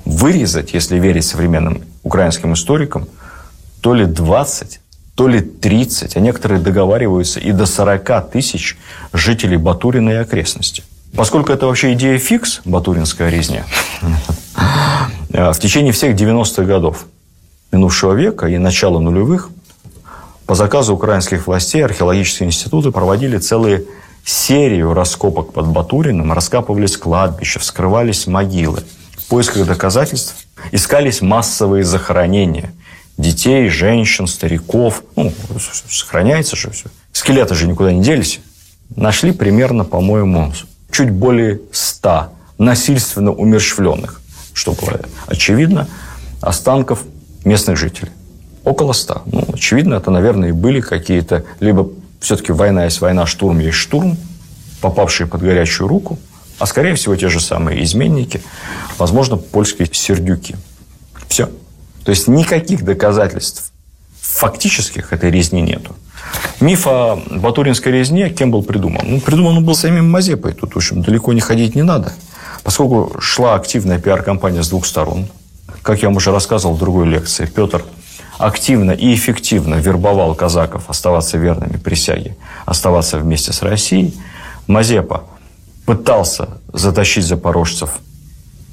[0.06, 3.08] вырезать, если верить современным украинским историкам,
[3.82, 4.80] то ли 20,
[5.20, 8.78] то ли 30, а некоторые договариваются и до 40 тысяч
[9.12, 10.82] жителей Батурина и окрестности.
[11.14, 13.66] Поскольку это вообще идея фикс, батуринская резня,
[15.30, 17.04] в течение всех 90-х годов
[17.74, 19.50] минувшего века и начала нулевых
[20.46, 23.84] по заказу украинских властей археологические институты проводили целые
[24.24, 28.84] серию раскопок под Батурином, раскапывались кладбища, вскрывались могилы.
[29.18, 30.36] В поисках доказательств
[30.72, 32.72] искались массовые захоронения–
[33.20, 35.04] детей, женщин, стариков.
[35.16, 35.32] Ну,
[35.88, 36.86] сохраняется же все.
[37.12, 38.40] Скелеты же никуда не делись.
[38.96, 40.52] Нашли примерно, по-моему,
[40.90, 44.22] чуть более ста насильственно умерщвленных,
[44.54, 45.88] что было очевидно,
[46.42, 47.04] останков
[47.46, 48.12] местных жителей.
[48.64, 49.22] Около ста.
[49.26, 51.46] Ну, очевидно, это, наверное, и были какие-то...
[51.60, 51.90] Либо
[52.20, 54.18] все-таки война есть война, штурм есть штурм,
[54.82, 56.20] попавшие под горячую руку,
[56.58, 58.42] а, скорее всего, те же самые изменники,
[58.98, 60.56] возможно, польские сердюки.
[61.28, 61.50] Все.
[62.04, 63.72] То есть никаких доказательств
[64.22, 65.96] фактических этой резни нету.
[66.60, 69.02] Миф о Батуринской резне кем был придуман?
[69.06, 70.54] Ну, придуман он был самим Мазепой.
[70.54, 72.14] Тут, в общем, далеко не ходить не надо.
[72.64, 75.28] Поскольку шла активная пиар-компания с двух сторон,
[75.82, 77.84] как я вам уже рассказывал в другой лекции, Петр
[78.38, 84.14] активно и эффективно вербовал казаков оставаться верными присяге, оставаться вместе с Россией.
[84.68, 85.24] Мазепа
[85.86, 88.00] пытался затащить запорожцев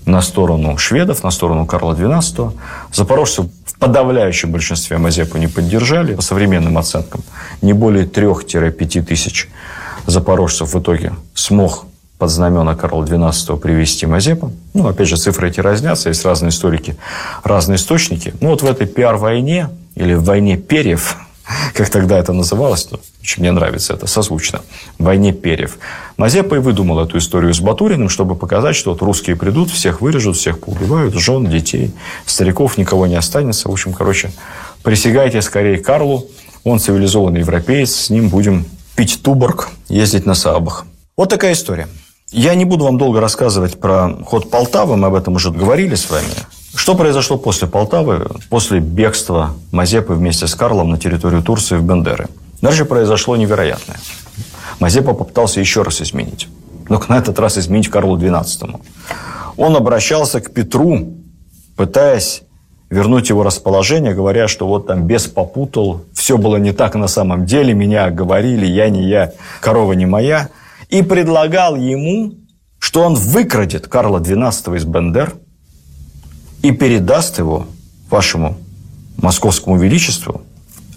[0.07, 2.53] на сторону шведов, на сторону Карла XII.
[2.93, 6.15] Запорожцы в подавляющем большинстве Мазепу не поддержали.
[6.15, 7.23] По современным оценкам,
[7.61, 9.49] не более 3-5 тысяч
[10.07, 11.85] запорожцев в итоге смог
[12.19, 14.51] под знамена Карла XII привести Мазепа.
[14.73, 16.97] Ну, опять же, цифры эти разнятся, есть разные историки,
[17.43, 18.33] разные источники.
[18.41, 21.17] Ну, вот в этой пиар-войне или в войне перьев
[21.75, 24.63] как тогда это называлось, то очень мне нравится это созвучно,
[24.99, 25.79] войне перьев.
[26.17, 30.37] Мазепа и выдумал эту историю с Батуриным, чтобы показать, что вот русские придут, всех вырежут,
[30.37, 31.93] всех поубивают, жен, детей,
[32.25, 33.69] стариков, никого не останется.
[33.69, 34.33] В общем, короче,
[34.83, 36.27] присягайте скорее Карлу,
[36.65, 38.65] он цивилизованный европеец, с ним будем
[38.97, 40.87] пить туборг, ездить на Саабах.
[41.17, 41.89] Вот такая история.
[42.33, 46.11] Я не буду вам долго рассказывать про ход Полтавы, мы об этом уже говорили с
[46.11, 46.27] вами.
[46.77, 52.27] Что произошло после Полтавы, после бегства Мазепы вместе с Карлом на территорию Турции в Бендеры?
[52.61, 53.97] Дальше произошло невероятное.
[54.79, 56.49] Мазепа попытался еще раз изменить.
[56.91, 58.79] Но на этот раз изменить Карлу XII.
[59.57, 61.15] Он обращался к Петру,
[61.77, 62.43] пытаясь
[62.91, 67.47] вернуть его расположение, говоря, что вот там бес попутал, все было не так на самом
[67.47, 70.51] деле, меня говорили, я не я, корова не моя.
[70.91, 72.35] И предлагал ему,
[72.79, 75.37] что он выкрадет Карла XII из Бендер–
[76.67, 77.67] и передаст его
[78.11, 78.57] вашему
[79.19, 80.43] московскому величеству,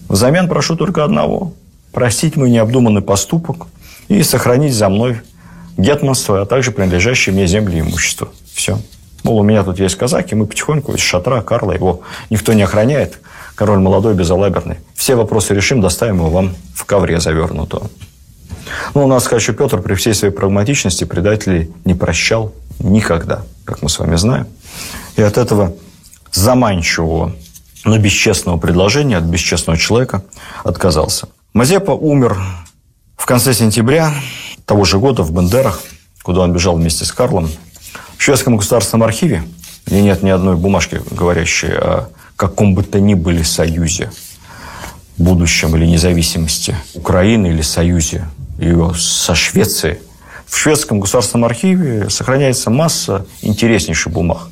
[0.08, 1.54] взамен прошу только одного–
[1.92, 3.68] простить мой необдуманный поступок
[4.08, 5.22] и сохранить за мной
[5.78, 8.30] гетманство, а также принадлежащие мне земли и имущество.
[8.52, 8.80] Все.
[9.24, 12.02] Мол, у меня тут есть казаки, мы потихоньку из шатра Карла, его
[12.32, 13.20] никто не охраняет,
[13.54, 14.78] король молодой, безалаберный.
[14.96, 17.92] Все вопросы решим, доставим его вам в ковре завернутого.
[18.96, 23.90] Ну, у нас, хочу Петр при всей своей прагматичности предателей не прощал никогда, как мы
[23.90, 24.48] с вами знаем.
[25.20, 25.76] И от этого
[26.32, 27.36] заманчивого,
[27.84, 30.24] но бесчестного предложения от бесчестного человека
[30.64, 31.28] отказался.
[31.52, 32.38] Мазепа умер
[33.18, 34.14] в конце сентября
[34.66, 35.82] того же года в Бендерах,
[36.24, 37.50] куда он бежал вместе с Карлом.
[38.18, 39.44] В Шведском государственном архиве
[39.86, 44.12] где нет ни одной бумажки, говорящей о каком бы то ни были союзе,
[45.18, 48.26] будущем или независимости Украины или союзе
[48.58, 49.98] ее со Швецией.
[50.46, 54.48] В шведском государственном архиве сохраняется масса интереснейших бумаг,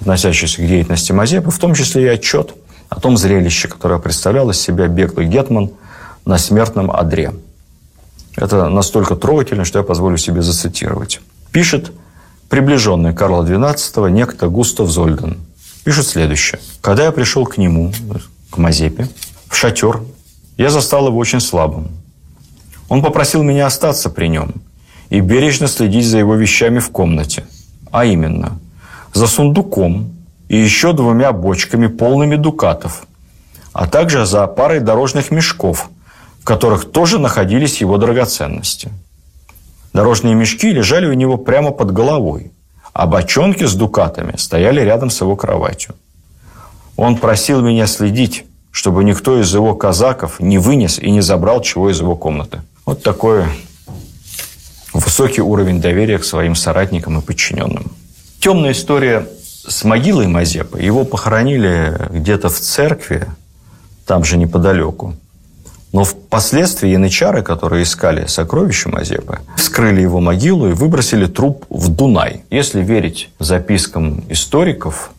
[0.00, 2.54] относящихся к деятельности Мазепы, в том числе и отчет
[2.88, 5.70] о том зрелище, которое представлял из себя беглый гетман
[6.24, 7.32] на смертном одре.
[8.36, 11.20] Это настолько трогательно, что я позволю себе зацитировать.
[11.52, 11.92] Пишет
[12.48, 15.38] приближенный Карла XII, некто Густав Зольден.
[15.84, 16.60] Пишет следующее.
[16.80, 17.92] «Когда я пришел к нему,
[18.50, 19.08] к Мазепе,
[19.48, 20.00] в шатер,
[20.56, 21.88] я застал его очень слабым.
[22.88, 24.54] Он попросил меня остаться при нем
[25.10, 27.44] и бережно следить за его вещами в комнате,
[27.90, 28.58] а именно
[29.12, 30.12] за сундуком
[30.48, 33.06] и еще двумя бочками, полными дукатов,
[33.72, 35.90] а также за парой дорожных мешков,
[36.40, 38.90] в которых тоже находились его драгоценности.
[39.92, 42.52] Дорожные мешки лежали у него прямо под головой,
[42.92, 45.94] а бочонки с дукатами стояли рядом с его кроватью.
[46.96, 51.90] Он просил меня следить, чтобы никто из его казаков не вынес и не забрал чего
[51.90, 52.62] из его комнаты.
[52.86, 53.44] Вот такой
[54.92, 57.90] высокий уровень доверия к своим соратникам и подчиненным.
[58.40, 59.28] Темная история
[59.68, 60.80] с могилой Мазепы.
[60.80, 63.26] Его похоронили где-то в церкви,
[64.06, 65.14] там же неподалеку.
[65.92, 72.42] Но впоследствии янычары, которые искали сокровища Мазепы, вскрыли его могилу и выбросили труп в Дунай.
[72.48, 75.10] Если верить запискам историков,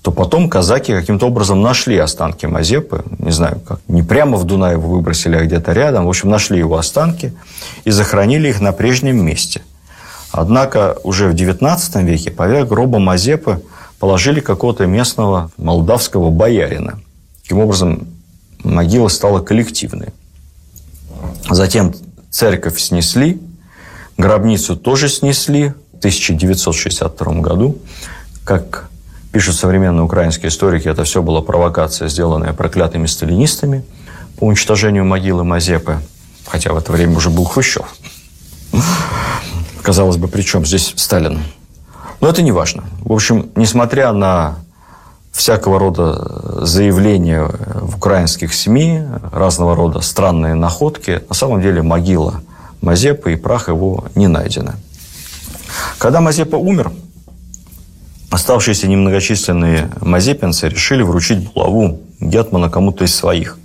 [0.00, 3.04] то потом казаки каким-то образом нашли останки Мазепы.
[3.18, 3.80] Не знаю, как.
[3.88, 6.06] Не прямо в Дунай его выбросили, а где-то рядом.
[6.06, 7.34] В общем, нашли его останки
[7.84, 9.60] и захоронили их на прежнем месте.
[10.32, 13.62] Однако уже в XIX веке поверх гроба Мазепы
[13.98, 17.00] положили какого-то местного молдавского боярина.
[17.42, 18.06] Таким образом,
[18.62, 20.08] могила стала коллективной.
[21.50, 21.94] Затем
[22.30, 23.40] церковь снесли,
[24.16, 27.78] гробницу тоже снесли в 1962 году.
[28.44, 28.88] Как
[29.32, 33.84] пишут современные украинские историки, это все была провокация, сделанная проклятыми сталинистами
[34.38, 35.98] по уничтожению могилы Мазепы.
[36.46, 37.94] Хотя в это время уже был Хрущев.
[39.90, 41.40] Казалось бы, при чем здесь Сталин?
[42.20, 42.84] Но это не важно.
[43.00, 44.54] В общем, несмотря на
[45.32, 51.24] всякого рода заявления в украинских СМИ, разного рода странные находки.
[51.28, 52.40] На самом деле могила
[52.80, 54.74] Мазепы и прах его не найдены.
[55.98, 56.92] Когда Мазепа умер,
[58.30, 63.58] оставшиеся немногочисленные мазепинцы решили вручить булаву Гетмана кому-то из своих,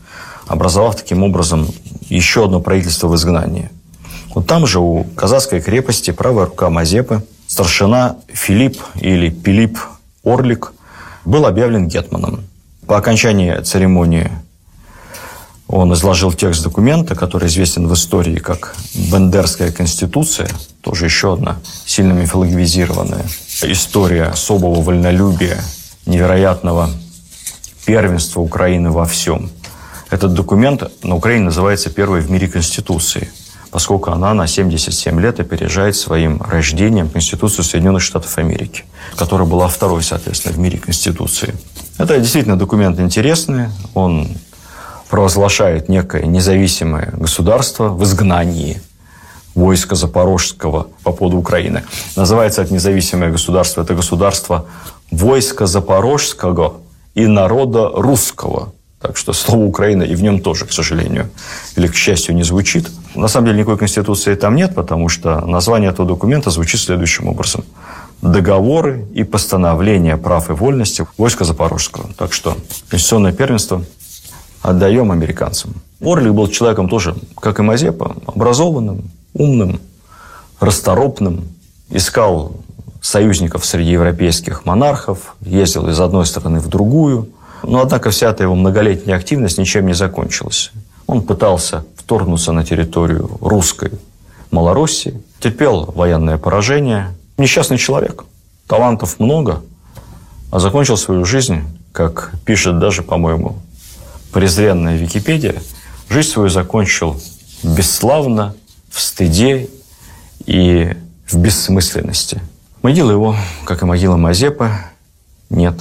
[0.47, 1.67] образовав таким образом
[2.09, 3.69] еще одно правительство в изгнании.
[4.35, 9.79] Вот там же у казахской крепости правая рука Мазепы, старшина Филипп или Пилип
[10.23, 10.73] Орлик–
[11.25, 12.43] был объявлен гетманом.
[12.87, 14.31] По окончании церемонии
[15.67, 20.47] он изложил текст документа, который известен в истории как Бендерская конституция,
[20.81, 23.25] тоже еще одна сильно мифологизированная
[23.63, 25.59] история особого вольнолюбия,
[26.05, 26.91] невероятного
[27.85, 29.49] первенства Украины во всем.
[30.11, 33.29] Этот документ на Украине называется «Первой в мире Конституцией»,
[33.75, 38.85] поскольку она на 77 лет опережает своим рождением Конституцию Соединенных Штатов Америки
[39.17, 41.53] которая была второй, соответственно, в мире Конституции.
[41.97, 43.67] Это действительно документ интересный.
[43.93, 44.29] Он
[45.09, 48.81] провозглашает некое независимое государство в изгнании
[49.55, 51.83] войска Запорожского по поводу Украины.
[52.15, 53.81] Называется это независимое государство.
[53.81, 54.67] Это государство
[55.11, 56.77] войска Запорожского
[57.13, 58.71] и народа русского.
[59.01, 61.29] Так что слово Украина и в нем тоже, к сожалению,
[61.75, 62.87] или к счастью, не звучит.
[63.15, 67.63] На самом деле никакой конституции там нет, потому что название этого документа звучит следующим образом–
[68.21, 72.09] договоры и постановления прав и вольности войска Запорожского.
[72.17, 72.57] Так что
[72.89, 73.83] конституционное первенство
[74.61, 75.73] отдаем американцам.
[76.01, 79.79] Орлик был человеком тоже, как и Мазепа, образованным, умным,
[80.59, 81.47] расторопным,
[81.89, 82.53] искал
[83.01, 87.29] союзников среди европейских монархов, ездил из одной страны в другую.
[87.63, 90.71] Но, однако, вся эта его многолетняя активность ничем не закончилась.
[91.07, 93.91] Он пытался вторгнуться на территорию русской
[94.51, 98.25] Малороссии, терпел военное поражение, несчастный человек.
[98.67, 99.63] Талантов много,
[100.51, 103.57] а закончил свою жизнь, как пишет даже, по-моему,
[104.31, 105.55] презренная Википедия,
[106.07, 107.19] жизнь свою закончил
[107.63, 108.55] бесславно,
[108.91, 109.67] в стыде
[110.45, 110.95] и
[111.25, 112.39] в бессмысленности.
[112.83, 113.35] Могила его,
[113.65, 114.71] как и могила Мазепы,
[115.49, 115.75] нет,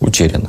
[0.00, 0.48] утеряна.